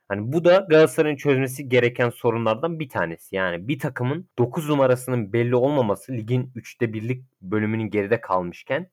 [0.08, 3.36] Hani bu da Galatasaray'ın çözmesi gereken sorunlardan bir tanesi.
[3.36, 8.92] Yani bir takımın 9 numarasının belli olmaması ligin 3'te birlik bölümünün geride kalmışken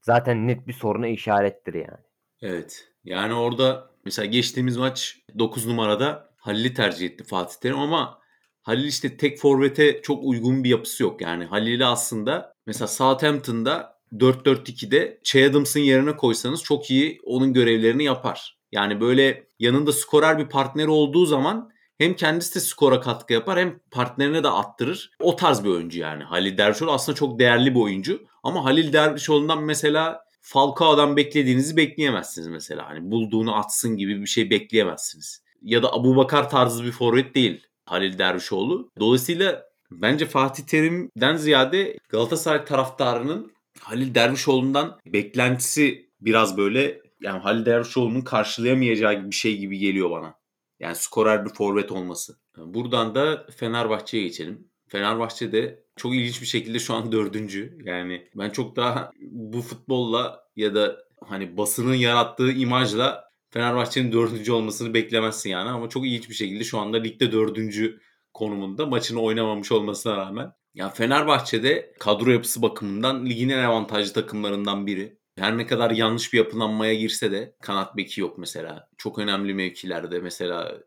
[0.00, 2.04] zaten net bir soruna işarettir yani.
[2.42, 2.88] Evet.
[3.04, 8.18] Yani orada mesela geçtiğimiz maç 9 numarada Halil'i tercih etti Fatih Terim ama
[8.62, 11.20] Halil işte tek forvete çok uygun bir yapısı yok.
[11.20, 18.58] Yani Halil'i aslında mesela Southampton'da 4-4-2'de Che Adams'ın yerine koysanız çok iyi onun görevlerini yapar.
[18.72, 23.80] Yani böyle yanında skorer bir partneri olduğu zaman hem kendisi de skora katkı yapar hem
[23.90, 25.10] partnerine de attırır.
[25.20, 26.24] O tarz bir oyuncu yani.
[26.24, 28.22] Halil Dervişoğlu aslında çok değerli bir oyuncu.
[28.42, 32.88] Ama Halil Dervişoğlu'ndan mesela Falcao'dan beklediğinizi bekleyemezsiniz mesela.
[32.88, 35.42] Hani bulduğunu atsın gibi bir şey bekleyemezsiniz.
[35.62, 38.90] Ya da Abu Bakar tarzı bir forvet değil Halil Dervişoğlu.
[39.00, 48.20] Dolayısıyla bence Fatih Terim'den ziyade Galatasaray taraftarının Halil Dervişoğlu'ndan beklentisi biraz böyle yani Halil Dervişoğlu'nun
[48.20, 50.34] karşılayamayacağı bir şey gibi geliyor bana.
[50.80, 52.38] Yani skorer bir forvet olması.
[52.56, 54.68] Buradan da Fenerbahçe'ye geçelim.
[54.88, 57.78] Fenerbahçe de çok ilginç bir şekilde şu an dördüncü.
[57.84, 64.94] Yani ben çok daha bu futbolla ya da hani basının yarattığı imajla Fenerbahçe'nin dördüncü olmasını
[64.94, 65.70] beklemezsin yani.
[65.70, 68.00] Ama çok ilginç bir şekilde şu anda ligde dördüncü
[68.34, 70.52] konumunda maçını oynamamış olmasına rağmen.
[70.74, 75.18] Ya Fenerbahçe'de kadro yapısı bakımından ligin en avantajlı takımlarından biri.
[75.38, 78.88] Her ne kadar yanlış bir yapılanmaya girse de kanat beki yok mesela.
[78.98, 80.78] Çok önemli mevkilerde mesela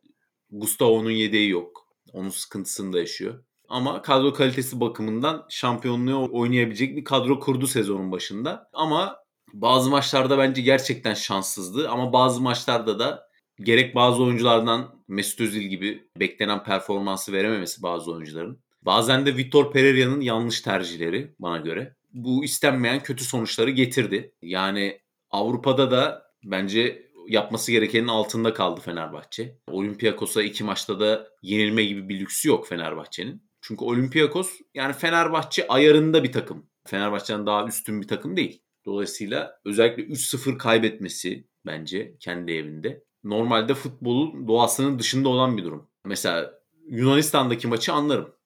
[0.51, 1.87] Gustavo'nun yedeği yok.
[2.13, 3.43] Onun sıkıntısını da yaşıyor.
[3.69, 8.69] Ama kadro kalitesi bakımından şampiyonluğu oynayabilecek bir kadro kurdu sezonun başında.
[8.73, 9.17] Ama
[9.53, 11.89] bazı maçlarda bence gerçekten şanssızdı.
[11.89, 13.27] Ama bazı maçlarda da
[13.59, 18.63] gerek bazı oyunculardan Mesut Özil gibi beklenen performansı verememesi bazı oyuncuların.
[18.81, 21.96] Bazen de Vitor Pereira'nın yanlış tercihleri bana göre.
[22.13, 24.33] Bu istenmeyen kötü sonuçları getirdi.
[24.41, 29.57] Yani Avrupa'da da bence yapması gerekenin altında kaldı Fenerbahçe.
[29.71, 33.47] Olympiakos'a iki maçta da yenilme gibi bir lüksü yok Fenerbahçe'nin.
[33.61, 36.69] Çünkü Olympiakos yani Fenerbahçe ayarında bir takım.
[36.87, 38.61] Fenerbahçe'den daha üstün bir takım değil.
[38.85, 43.03] Dolayısıyla özellikle 3-0 kaybetmesi bence kendi evinde.
[43.23, 45.89] Normalde futbolun doğasının dışında olan bir durum.
[46.05, 48.36] Mesela Yunanistan'daki maçı anlarım.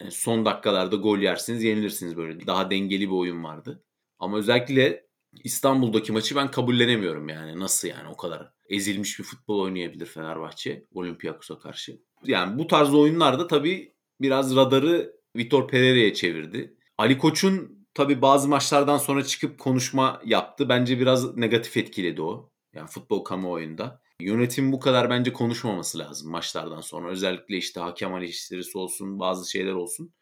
[0.00, 2.46] Yani son dakikalarda gol yersiniz, yenilirsiniz böyle.
[2.46, 3.84] Daha dengeli bir oyun vardı.
[4.18, 5.06] Ama özellikle
[5.44, 7.60] İstanbul'daki maçı ben kabullenemiyorum yani.
[7.60, 12.00] Nasıl yani o kadar ezilmiş bir futbol oynayabilir Fenerbahçe Olympiakos'a karşı.
[12.24, 16.76] Yani bu tarz oyunlarda tabii biraz radarı Vitor Pereira'ya çevirdi.
[16.98, 20.68] Ali Koç'un tabii bazı maçlardan sonra çıkıp konuşma yaptı.
[20.68, 22.50] Bence biraz negatif etkiledi o.
[22.74, 24.00] Yani futbol kamuoyunda.
[24.20, 27.10] Yönetim bu kadar bence konuşmaması lazım maçlardan sonra.
[27.10, 30.14] Özellikle işte hakem eleştirisi olsun, bazı şeyler olsun.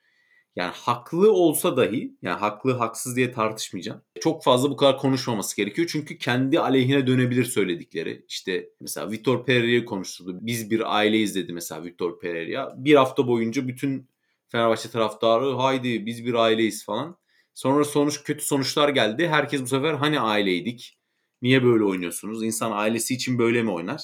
[0.56, 4.02] Yani haklı olsa dahi, yani haklı haksız diye tartışmayacağım.
[4.20, 5.88] Çok fazla bu kadar konuşmaması gerekiyor.
[5.92, 8.24] Çünkü kendi aleyhine dönebilir söyledikleri.
[8.28, 10.38] İşte mesela Vitor Pereira'yı konuşturdu.
[10.40, 12.72] Biz bir aileyiz dedi mesela Vitor Pereira.
[12.76, 14.08] Bir hafta boyunca bütün
[14.48, 17.16] Fenerbahçe taraftarı haydi biz bir aileyiz falan.
[17.54, 19.28] Sonra sonuç kötü sonuçlar geldi.
[19.28, 20.98] Herkes bu sefer hani aileydik?
[21.44, 22.44] Niye böyle oynuyorsunuz?
[22.44, 24.00] İnsan ailesi için böyle mi oynar?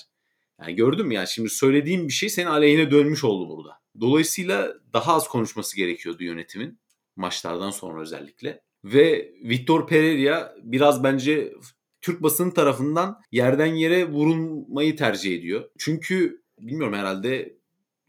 [0.61, 3.71] Yani gördün mü yani şimdi söylediğim bir şey senin aleyhine dönmüş oldu burada.
[4.01, 6.81] Dolayısıyla daha az konuşması gerekiyordu yönetimin
[7.17, 8.63] maçlardan sonra özellikle.
[8.85, 11.53] Ve Victor Pereira biraz bence
[12.01, 15.71] Türk basının tarafından yerden yere vurulmayı tercih ediyor.
[15.79, 17.60] Çünkü bilmiyorum herhalde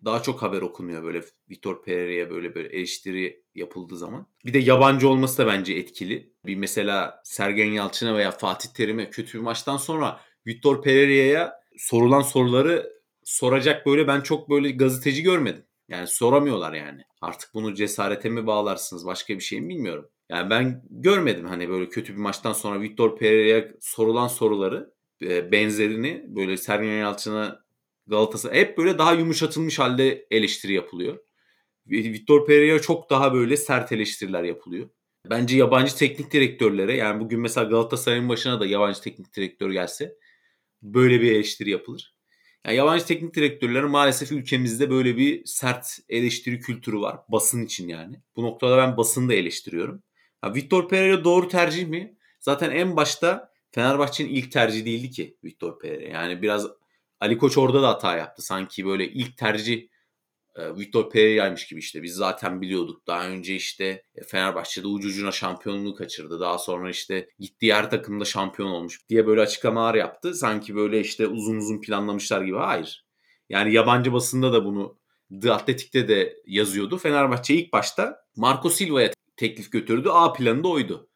[0.06, 4.28] daha çok haber okunuyor böyle Victor Pereira'ya böyle böyle eleştiri yapıldığı zaman.
[4.46, 6.34] Bir de yabancı olması da bence etkili.
[6.46, 12.94] Bir mesela Sergen Yalçın'a veya Fatih Terim'e kötü bir maçtan sonra Victor Pereira'ya sorulan soruları
[13.24, 15.64] soracak böyle ben çok böyle gazeteci görmedim.
[15.90, 17.02] Yani soramıyorlar yani.
[17.22, 20.10] Artık bunu cesarete mi bağlarsınız başka bir şey mi bilmiyorum.
[20.30, 26.26] Yani ben görmedim hani böyle kötü bir maçtan sonra Victor Pereira'ya sorulan soruları e, benzerini
[26.28, 27.64] böyle Sergen Yalçın'a
[28.08, 31.20] Galatasaray hep böyle daha yumuşatılmış halde eleştiri yapılıyor.
[31.88, 34.90] Victor Pereira çok daha böyle sert eleştiriler yapılıyor.
[35.30, 40.16] Bence yabancı teknik direktörlere yani bugün mesela Galatasaray'ın başına da yabancı teknik direktör gelse
[40.82, 42.16] böyle bir eleştiri yapılır.
[42.66, 47.20] Yani yabancı teknik direktörlerin maalesef ülkemizde böyle bir sert eleştiri kültürü var.
[47.30, 48.22] Basın için yani.
[48.36, 50.04] Bu noktada ben basını da eleştiriyorum.
[50.42, 52.18] Ha, Victor Pereira doğru tercih mi?
[52.40, 56.10] Zaten en başta Fenerbahçe'nin ilk tercihi değildi ki Victor Pereira.
[56.10, 56.68] Yani biraz
[57.22, 58.42] Ali Koç orada da hata yaptı.
[58.42, 59.88] Sanki böyle ilk tercih
[60.56, 62.04] e, Victor Pereira'ymış gibi işte.
[62.04, 63.08] Biz zaten biliyorduk.
[63.08, 66.40] Daha önce işte Fenerbahçe'de ucucuna şampiyonluğu kaçırdı.
[66.40, 70.34] Daha sonra işte gittiği her takımda şampiyon olmuş diye böyle açıklamalar yaptı.
[70.34, 72.58] Sanki böyle işte uzun uzun planlamışlar gibi.
[72.58, 73.06] Hayır.
[73.50, 75.00] Yani yabancı basında da bunu
[75.42, 76.98] The Athletic'te de yazıyordu.
[76.98, 80.10] Fenerbahçe ilk başta Marco Silva'ya teklif götürdü.
[80.12, 81.10] A planı da oydu.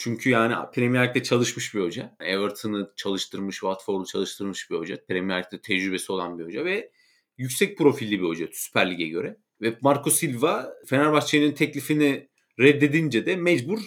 [0.00, 2.16] Çünkü yani Premier Lig'de çalışmış bir hoca.
[2.20, 5.04] Everton'ı çalıştırmış, Watford'u çalıştırmış bir hoca.
[5.06, 6.90] Premier Lig'de tecrübesi olan bir hoca ve
[7.38, 9.36] yüksek profilli bir hoca Süper Lig'e göre.
[9.60, 12.28] Ve Marco Silva Fenerbahçe'nin teklifini
[12.60, 13.78] reddedince de mecbur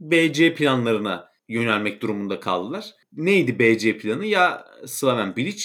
[0.00, 2.90] BC planlarına yönelmek durumunda kaldılar.
[3.12, 4.26] Neydi BC planı?
[4.26, 5.64] Ya Slaven Bilic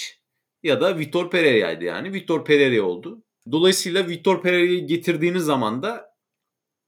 [0.62, 2.12] ya da Vitor Pereira'ydı yani.
[2.12, 3.22] Vitor Pereira oldu.
[3.52, 6.14] Dolayısıyla Vitor Pereira'yı getirdiğiniz zaman da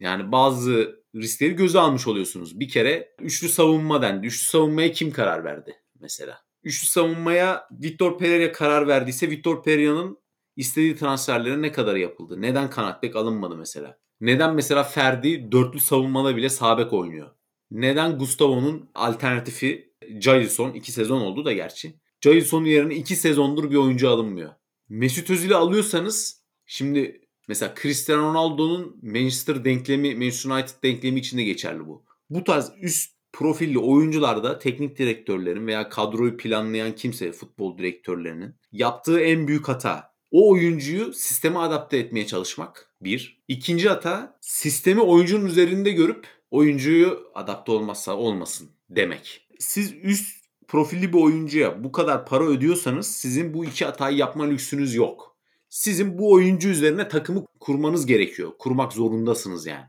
[0.00, 2.60] yani bazı riskleri göze almış oluyorsunuz.
[2.60, 4.26] Bir kere üçlü savunma dendi.
[4.26, 6.38] Üçlü savunmaya kim karar verdi mesela?
[6.64, 10.18] Üçlü savunmaya Vitor Pereira karar verdiyse Vitor Pereira'nın
[10.56, 12.42] istediği transferlere ne kadar yapıldı?
[12.42, 13.98] Neden kanat bek alınmadı mesela?
[14.20, 17.30] Neden mesela Ferdi dörtlü savunmada bile sağ bek oynuyor?
[17.70, 22.00] Neden Gustavo'nun alternatifi Jailson 2 sezon oldu da gerçi.
[22.20, 24.52] Jailson'un yerine 2 sezondur bir oyuncu alınmıyor.
[24.88, 27.19] Mesut Özil'i alıyorsanız şimdi
[27.50, 32.02] mesela Cristiano Ronaldo'nun Manchester denklemi, Manchester United denklemi içinde geçerli bu.
[32.30, 39.48] Bu tarz üst profilli oyuncularda teknik direktörlerin veya kadroyu planlayan kimse futbol direktörlerinin yaptığı en
[39.48, 42.94] büyük hata o oyuncuyu sisteme adapte etmeye çalışmak.
[43.00, 43.42] Bir.
[43.48, 49.48] İkinci hata sistemi oyuncunun üzerinde görüp oyuncuyu adapte olmazsa olmasın demek.
[49.58, 54.94] Siz üst profilli bir oyuncuya bu kadar para ödüyorsanız sizin bu iki hatayı yapma lüksünüz
[54.94, 55.29] yok.
[55.70, 58.52] Sizin bu oyuncu üzerine takımı kurmanız gerekiyor.
[58.58, 59.86] Kurmak zorundasınız yani.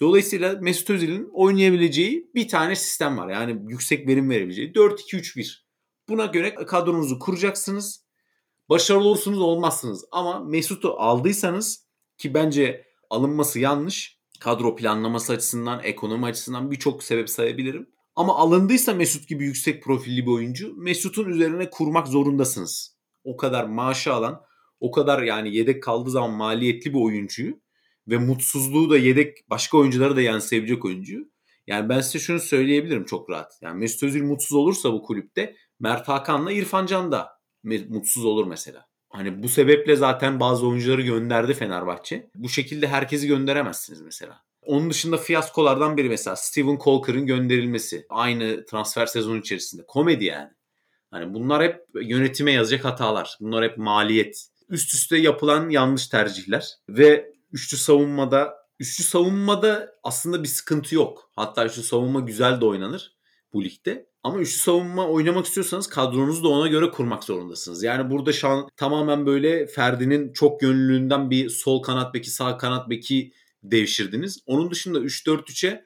[0.00, 3.28] Dolayısıyla Mesut Özil'in oynayabileceği bir tane sistem var.
[3.28, 5.56] Yani yüksek verim verebileceği 4-2-3-1.
[6.08, 8.04] Buna göre kadronuzu kuracaksınız.
[8.68, 10.04] Başarılı olursunuz olmazsınız.
[10.12, 11.86] Ama Mesut'u aldıysanız
[12.18, 14.20] ki bence alınması yanlış.
[14.40, 17.90] Kadro planlaması açısından, ekonomi açısından birçok sebep sayabilirim.
[18.16, 22.96] Ama alındıysa Mesut gibi yüksek profilli bir oyuncu Mesut'un üzerine kurmak zorundasınız.
[23.24, 24.42] O kadar maaşı alan,
[24.80, 27.60] o kadar yani yedek kaldığı zaman maliyetli bir oyuncuyu
[28.08, 31.30] ve mutsuzluğu da yedek başka oyuncuları da yansıyabilecek oyuncuyu.
[31.66, 33.58] Yani ben size şunu söyleyebilirim çok rahat.
[33.62, 37.28] Yani Mesut Özil mutsuz olursa bu kulüpte Mert Hakan'la İrfan Can da
[37.64, 38.86] mutsuz olur mesela.
[39.08, 42.30] Hani bu sebeple zaten bazı oyuncuları gönderdi Fenerbahçe.
[42.34, 44.42] Bu şekilde herkesi gönderemezsiniz mesela.
[44.62, 48.06] Onun dışında fiyaskolardan biri mesela Steven Colker'ın gönderilmesi.
[48.08, 49.82] Aynı transfer sezonu içerisinde.
[49.88, 50.50] Komedi yani.
[51.10, 53.36] Hani bunlar hep yönetime yazacak hatalar.
[53.40, 54.49] Bunlar hep maliyet.
[54.70, 56.68] Üst üste yapılan yanlış tercihler.
[56.88, 61.30] Ve üçlü savunmada üçlü savunmada aslında bir sıkıntı yok.
[61.36, 63.16] Hatta üçlü savunma güzel de oynanır
[63.52, 64.10] bu ligde.
[64.22, 67.82] Ama üçlü savunma oynamak istiyorsanız kadronuzu da ona göre kurmak zorundasınız.
[67.82, 72.90] Yani burada şu an tamamen böyle Ferdi'nin çok gönüllülüğünden bir sol kanat beki sağ kanat
[72.90, 74.38] beki devşirdiniz.
[74.46, 75.84] Onun dışında 3-4-3'e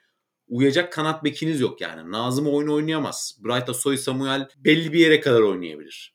[0.48, 2.12] uyacak kanat bekiniz yok yani.
[2.12, 3.38] Nazım oyun oynayamaz.
[3.44, 6.14] Bright Soy Samuel belli bir yere kadar oynayabilir.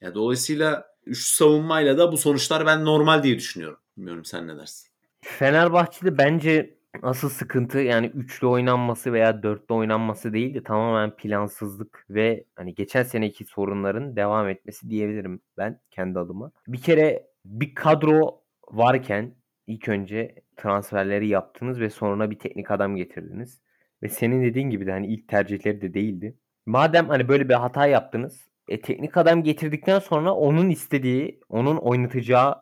[0.00, 3.78] Yani dolayısıyla üçlü savunmayla da bu sonuçlar ben normal diye düşünüyorum.
[3.96, 4.88] Bilmiyorum sen ne dersin?
[5.20, 12.44] Fenerbahçe'de bence asıl sıkıntı yani üçlü oynanması veya dörtlü oynanması değil de tamamen plansızlık ve
[12.56, 16.52] hani geçen seneki sorunların devam etmesi diyebilirim ben kendi adıma.
[16.68, 18.40] Bir kere bir kadro
[18.70, 19.34] varken
[19.66, 23.60] ilk önce transferleri yaptınız ve sonra bir teknik adam getirdiniz.
[24.02, 26.36] Ve senin dediğin gibi de hani ilk tercihleri de değildi.
[26.66, 32.54] Madem hani böyle bir hata yaptınız, e, teknik adam getirdikten sonra onun istediği, onun oynatacağı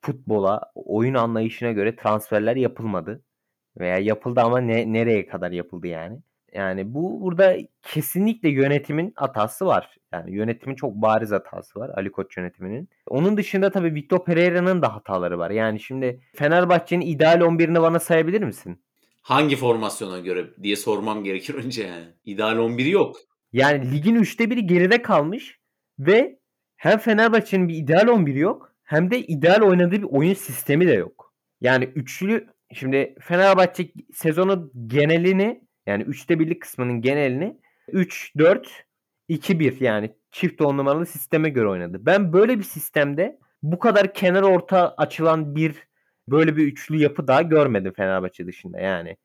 [0.00, 3.24] futbola, oyun anlayışına göre transferler yapılmadı.
[3.78, 6.18] Veya yapıldı ama ne, nereye kadar yapıldı yani.
[6.54, 9.96] Yani bu burada kesinlikle yönetimin hatası var.
[10.12, 12.88] Yani yönetimin çok bariz hatası var Ali Koç yönetiminin.
[13.06, 15.50] Onun dışında tabii Victor Pereira'nın da hataları var.
[15.50, 18.80] Yani şimdi Fenerbahçe'nin ideal 11'ini bana sayabilir misin?
[19.22, 22.04] Hangi formasyona göre diye sormam gerekir önce yani.
[22.24, 23.16] İdeal 11'i yok.
[23.54, 25.60] Yani ligin üçte biri geride kalmış
[25.98, 26.38] ve
[26.76, 31.34] hem Fenerbahçe'nin bir ideal 11'i yok hem de ideal oynadığı bir oyun sistemi de yok.
[31.60, 37.56] Yani üçlü şimdi Fenerbahçe sezonu genelini yani üçte birlik kısmının genelini
[37.88, 38.66] 3-4
[39.28, 41.98] 2-1 yani çift on numaralı sisteme göre oynadı.
[42.00, 45.88] Ben böyle bir sistemde bu kadar kenar orta açılan bir
[46.28, 49.16] böyle bir üçlü yapı daha görmedim Fenerbahçe dışında yani.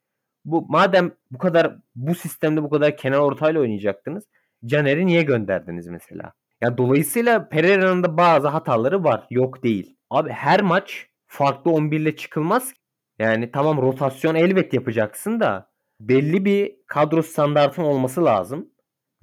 [0.45, 4.23] Bu madem bu kadar bu sistemde bu kadar kenar ortayla oynayacaktınız
[4.65, 6.33] Caner'i niye gönderdiniz mesela?
[6.61, 9.27] Yani dolayısıyla Pereira'nın da bazı hataları var.
[9.29, 9.95] Yok değil.
[10.09, 12.73] Abi her maç farklı 11 ile çıkılmaz.
[13.19, 18.69] Yani tamam rotasyon elbet yapacaksın da belli bir kadro standartın olması lazım.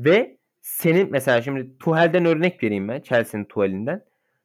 [0.01, 3.01] Ve senin mesela şimdi Tuhel'den örnek vereyim ben.
[3.01, 4.05] Chelsea'nin Tuhel'inden.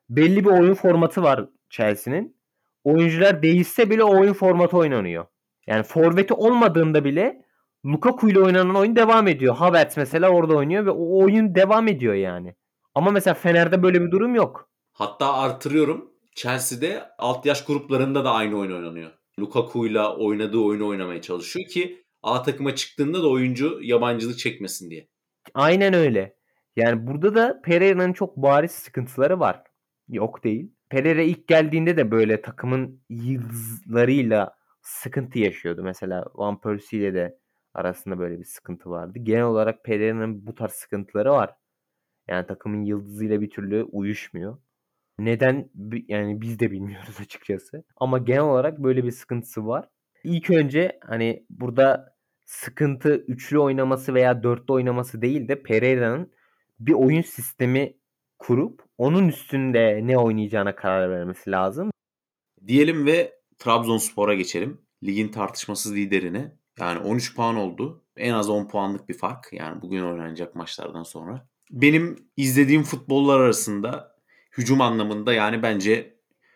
[0.10, 2.36] Belli bir oyun formatı var Chelsea'nin.
[2.84, 5.26] Oyuncular değişse bile oyun formatı oynanıyor.
[5.68, 7.46] Yani forveti olmadığında bile
[7.86, 9.56] Lukaku ile oynanan oyun devam ediyor.
[9.56, 12.56] Havertz mesela orada oynuyor ve o oyun devam ediyor yani.
[12.96, 14.70] Ama mesela Fener'de böyle bir durum yok.
[14.94, 16.12] Hatta artırıyorum.
[16.36, 19.12] Chelsea'de alt yaş gruplarında da aynı oyun oynanıyor.
[19.40, 25.08] Lukaku'yla oynadığı oyunu oynamaya çalışıyor ki A takıma çıktığında da oyuncu yabancılık çekmesin diye.
[25.54, 26.36] Aynen öyle.
[26.76, 29.64] Yani burada da Pereira'nın çok bariz sıkıntıları var.
[30.08, 30.72] Yok değil.
[30.90, 35.84] Pereira ilk geldiğinde de böyle takımın yıldızlarıyla sıkıntı yaşıyordu.
[35.84, 37.40] Mesela Van Persie ile de
[37.74, 39.20] arasında böyle bir sıkıntı vardı.
[39.24, 41.56] Genel olarak Pereira'nın bu tarz sıkıntıları var.
[42.28, 44.58] Yani takımın yıldızıyla bir türlü uyuşmuyor.
[45.20, 45.70] Neden
[46.08, 47.84] yani biz de bilmiyoruz açıkçası.
[47.98, 49.90] Ama genel olarak böyle bir sıkıntısı var.
[50.24, 52.16] İlk önce hani burada
[52.46, 56.32] sıkıntı üçlü oynaması veya dörtlü oynaması değil de Pereira'nın
[56.80, 57.94] bir oyun sistemi
[58.40, 61.92] kurup onun üstünde ne oynayacağına karar vermesi lazım.
[62.68, 64.82] Diyelim ve Trabzonspor'a geçelim.
[65.04, 66.56] Ligin tartışmasız liderine.
[66.80, 68.04] Yani 13 puan oldu.
[68.18, 69.50] En az 10 puanlık bir fark.
[69.52, 71.48] Yani bugün oynanacak maçlardan sonra.
[71.72, 74.16] Benim izlediğim futbollar arasında
[74.58, 76.16] hücum anlamında yani bence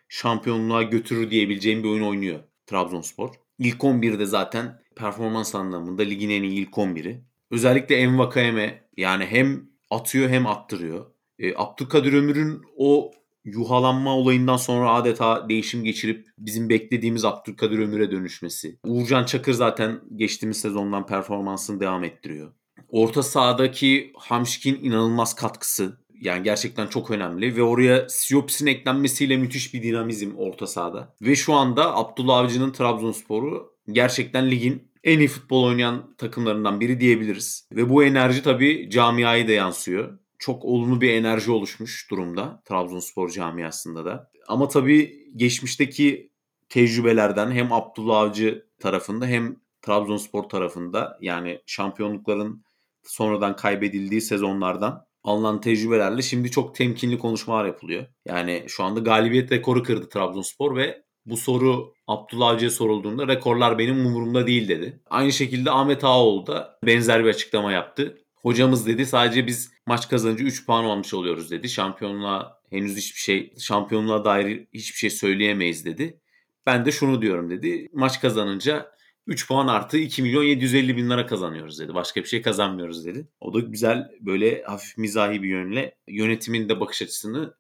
[0.10, 3.30] şampiyonluğa götürür diyebileceğim bir oyun oynuyor Trabzonspor.
[3.60, 7.22] İlk 11'de zaten performans anlamında ligin en iyi ilk 11'i.
[7.52, 11.06] Özellikle Envakayeme yani hem atıyor hem attırıyor.
[11.40, 13.12] E, Abdülkadir Ömür'ün o
[13.46, 18.80] yuhalanma olayından sonra adeta değişim geçirip bizim beklediğimiz Abdülkadir Ömür'e dönüşmesi.
[18.84, 22.54] Uğurcan Çakır zaten geçtiğimiz sezondan performansını devam ettiriyor.
[22.90, 25.98] Orta sahadaki Hamşik'in inanılmaz katkısı.
[26.22, 31.16] Yani gerçekten çok önemli ve oraya Siopis'in eklenmesiyle müthiş bir dinamizm orta sahada.
[31.22, 37.68] Ve şu anda Abdullah Avcı'nın Trabzonspor'u gerçekten ligin en iyi futbol oynayan takımlarından biri diyebiliriz.
[37.72, 40.20] Ve bu enerji tabii camiayı da yansıyor.
[40.46, 44.32] Çok olumlu bir enerji oluşmuş durumda Trabzonspor camiasında da.
[44.48, 46.32] Ama tabii geçmişteki
[46.70, 52.64] tecrübelerden hem Abdullah Avcı tarafında hem Trabzonspor tarafında yani şampiyonlukların
[53.04, 58.06] sonradan kaybedildiği sezonlardan alınan tecrübelerle şimdi çok temkinli konuşmalar yapılıyor.
[58.26, 64.06] Yani şu anda galibiyet rekoru kırdı Trabzonspor ve bu soru Abdullah Avcı'ya sorulduğunda rekorlar benim
[64.06, 65.02] umurumda değil dedi.
[65.10, 68.18] Aynı şekilde Ahmet Ağaoğlu da benzer bir açıklama yaptı.
[68.46, 71.70] Hocamız dedi sadece biz maç kazanınca 3 puan almış oluyoruz dedi.
[71.70, 76.20] Şampiyonluğa henüz hiçbir şey, şampiyonluğa dair hiçbir şey söyleyemeyiz dedi.
[76.66, 77.90] Ben de şunu diyorum dedi.
[77.94, 78.92] Maç kazanınca
[79.28, 81.94] 3 puan artı 2 milyon 750 bin lira kazanıyoruz dedi.
[81.94, 83.28] Başka bir şey kazanmıyoruz dedi.
[83.40, 87.56] O da güzel böyle hafif mizahi bir yönle yönetimin de bakış açısını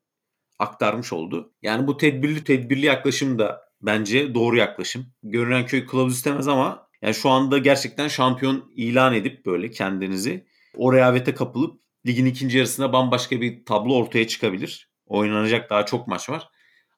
[0.60, 1.54] aktarmış oldu.
[1.62, 5.06] Yani bu tedbirli tedbirli yaklaşım da bence doğru yaklaşım.
[5.24, 10.46] Görünen köy kılavuz istemez ama yani şu anda gerçekten şampiyon ilan edip böyle kendinizi
[10.78, 14.90] o rehavete kapılıp ligin ikinci yarısında bambaşka bir tablo ortaya çıkabilir.
[15.06, 16.50] Oynanacak daha çok maç var.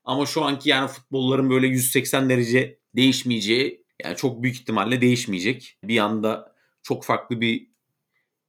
[0.03, 5.77] Ama şu anki yani futbolların böyle 180 derece değişmeyeceği yani çok büyük ihtimalle değişmeyecek.
[5.83, 7.67] Bir anda çok farklı bir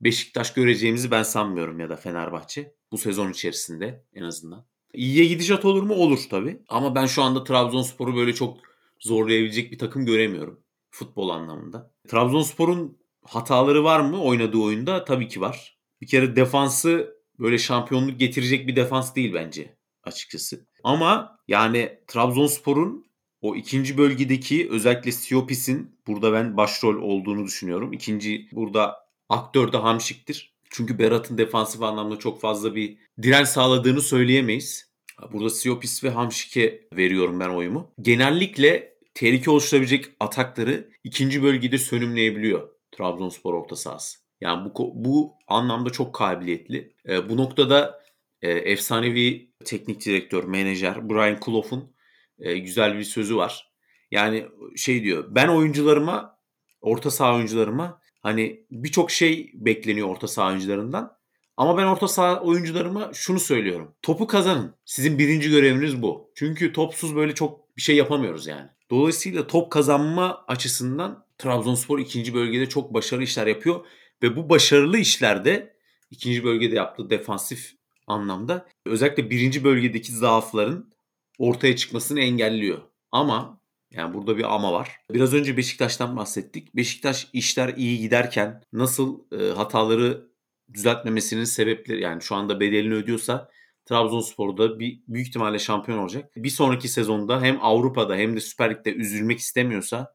[0.00, 4.66] Beşiktaş göreceğimizi ben sanmıyorum ya da Fenerbahçe bu sezon içerisinde en azından.
[4.94, 5.94] İyiye gidişat olur mu?
[5.94, 6.62] Olur tabii.
[6.68, 8.58] Ama ben şu anda Trabzonspor'u böyle çok
[9.00, 10.60] zorlayabilecek bir takım göremiyorum
[10.90, 11.92] futbol anlamında.
[12.08, 15.04] Trabzonspor'un hataları var mı oynadığı oyunda?
[15.04, 15.78] Tabii ki var.
[16.00, 20.66] Bir kere defansı böyle şampiyonluk getirecek bir defans değil bence açıkçası.
[20.84, 23.08] Ama yani Trabzonspor'un
[23.40, 27.92] o ikinci bölgedeki özellikle Siopis'in burada ben başrol olduğunu düşünüyorum.
[27.92, 28.96] İkinci burada
[29.28, 30.54] aktör de Hamşik'tir.
[30.70, 34.88] Çünkü Berat'ın defansif anlamda çok fazla bir direnç sağladığını söyleyemeyiz.
[35.32, 37.90] Burada Siopis ve Hamşik'e veriyorum ben oyumu.
[38.00, 42.68] Genellikle tehlike oluşturabilecek atakları ikinci bölgede sönümleyebiliyor
[42.98, 44.18] Trabzonspor orta sahası.
[44.40, 46.94] Yani bu, bu anlamda çok kabiliyetli.
[47.08, 48.00] E, bu noktada
[48.42, 51.92] e, efsanevi teknik direktör, menajer Brian Clough'un
[52.38, 53.72] e, güzel bir sözü var.
[54.10, 54.46] Yani
[54.76, 56.38] şey diyor ben oyuncularıma
[56.80, 61.18] orta saha oyuncularıma hani birçok şey bekleniyor orta saha oyuncularından.
[61.56, 63.94] Ama ben orta saha oyuncularıma şunu söylüyorum.
[64.02, 64.74] Topu kazanın.
[64.84, 66.30] Sizin birinci göreviniz bu.
[66.34, 68.68] Çünkü topsuz böyle çok bir şey yapamıyoruz yani.
[68.90, 73.86] Dolayısıyla top kazanma açısından Trabzonspor ikinci bölgede çok başarılı işler yapıyor.
[74.22, 75.76] Ve bu başarılı işlerde
[76.10, 77.72] ikinci bölgede yaptığı defansif
[78.06, 80.92] anlamda özellikle birinci bölgedeki zaafların
[81.38, 82.78] ortaya çıkmasını engelliyor.
[83.12, 83.60] Ama
[83.90, 84.96] yani burada bir ama var.
[85.10, 86.76] Biraz önce Beşiktaş'tan bahsettik.
[86.76, 90.28] Beşiktaş işler iyi giderken nasıl e, hataları
[90.74, 93.50] düzeltmemesinin sebepleri yani şu anda bedelini ödüyorsa
[93.84, 96.30] Trabzonspor'da bir büyük ihtimalle şampiyon olacak.
[96.36, 100.14] Bir sonraki sezonda hem Avrupa'da hem de Süper Lig'de üzülmek istemiyorsa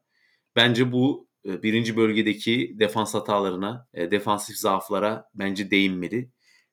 [0.56, 6.30] bence bu e, birinci bölgedeki defans hatalarına, e, defansif zaaflara bence değinmeli.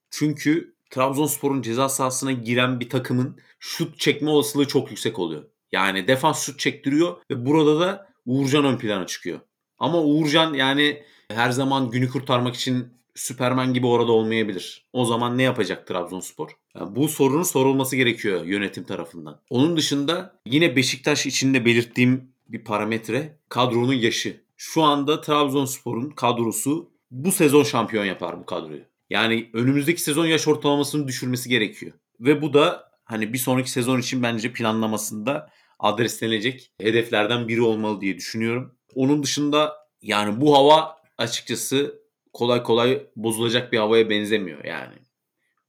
[0.10, 5.44] Çünkü Trabzonspor'un ceza sahasına giren bir takımın şut çekme olasılığı çok yüksek oluyor.
[5.72, 9.40] Yani defans şut çektiriyor ve burada da Uğurcan ön plana çıkıyor.
[9.78, 14.86] Ama Uğurcan yani her zaman günü kurtarmak için Süperman gibi orada olmayabilir.
[14.94, 16.50] O zaman ne yapacak Trabzonspor?
[16.76, 19.42] Yani bu sorunun sorulması gerekiyor yönetim tarafından.
[19.50, 24.44] Onun dışında yine Beşiktaş içinde belirttiğim bir parametre kadronun yaşı.
[24.58, 28.84] Şu anda Trabzonspor'un kadrosu bu sezon şampiyon yapar bu kadroyu.
[29.10, 31.92] Yani önümüzdeki sezon yaş ortalamasını düşürmesi gerekiyor.
[32.20, 35.50] Ve bu da hani bir sonraki sezon için bence planlamasında
[35.80, 38.76] adreslenecek hedeflerden biri olmalı diye düşünüyorum.
[38.96, 42.02] Onun dışında yani bu hava açıkçası
[42.34, 44.96] kolay kolay bozulacak bir havaya benzemiyor yani.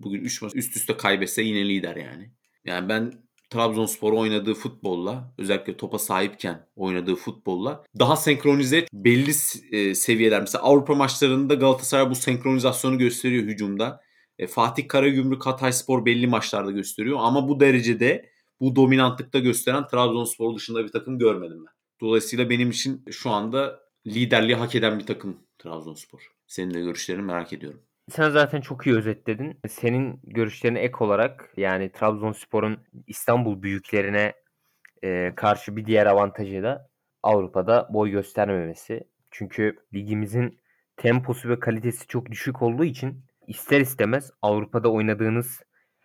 [0.00, 2.30] Bugün 3 maç üst üste kaybetse yine lider yani.
[2.64, 3.12] Yani ben
[3.52, 9.32] Trabzonspor oynadığı futbolla özellikle topa sahipken oynadığı futbolla daha senkronize belli
[9.72, 10.40] e, seviyeler.
[10.40, 14.00] Mesela Avrupa maçlarında Galatasaray bu senkronizasyonu gösteriyor hücumda.
[14.38, 18.30] E, Fatih Karagümrük Hatayspor belli maçlarda gösteriyor ama bu derecede
[18.60, 21.72] bu dominantlıkta gösteren Trabzonspor dışında bir takım görmedim ben.
[22.00, 26.32] Dolayısıyla benim için şu anda liderliği hak eden bir takım Trabzonspor.
[26.46, 27.80] Senin de görüşlerini merak ediyorum.
[28.10, 29.60] Sen zaten çok iyi özetledin.
[29.68, 34.32] Senin görüşlerine ek olarak yani Trabzonspor'un İstanbul büyüklerine
[35.02, 36.90] e, karşı bir diğer avantajı da
[37.22, 39.00] Avrupa'da boy göstermemesi.
[39.30, 40.60] Çünkü ligimizin
[40.96, 45.60] temposu ve kalitesi çok düşük olduğu için ister istemez Avrupa'da oynadığınız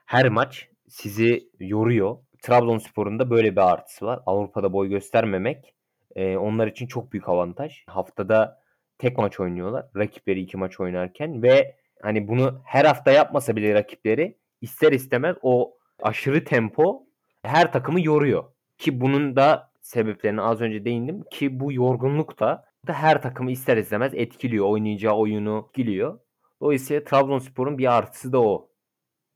[0.05, 2.17] her maç sizi yoruyor.
[2.41, 4.19] Trabzonspor'un da böyle bir artısı var.
[4.25, 5.75] Avrupa'da boy göstermemek
[6.15, 7.83] e, onlar için çok büyük avantaj.
[7.87, 8.61] Haftada
[8.97, 9.85] tek maç oynuyorlar.
[9.95, 15.77] Rakipleri iki maç oynarken ve hani bunu her hafta yapmasa bile rakipleri ister istemez o
[16.01, 17.07] aşırı tempo
[17.43, 18.43] her takımı yoruyor.
[18.77, 23.77] Ki bunun da sebeplerini az önce değindim ki bu yorgunluk da, da her takımı ister
[23.77, 24.65] istemez etkiliyor.
[24.65, 26.19] Oynayacağı oyunu etkiliyor.
[26.61, 28.69] Dolayısıyla Trabzonspor'un bir artısı da o.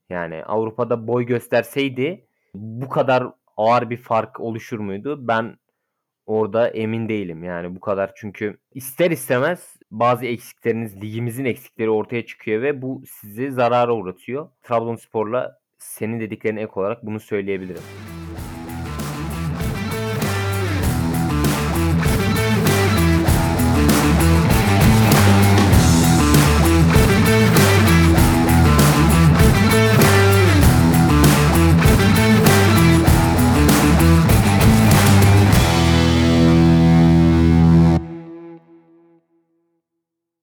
[0.09, 5.27] Yani Avrupa'da boy gösterseydi bu kadar ağır bir fark oluşur muydu?
[5.27, 5.57] Ben
[6.25, 7.43] orada emin değilim.
[7.43, 13.51] Yani bu kadar çünkü ister istemez bazı eksikleriniz, ligimizin eksikleri ortaya çıkıyor ve bu sizi
[13.51, 14.49] zarara uğratıyor.
[14.63, 18.10] Trabzonspor'la senin dediklerine ek olarak bunu söyleyebilirim.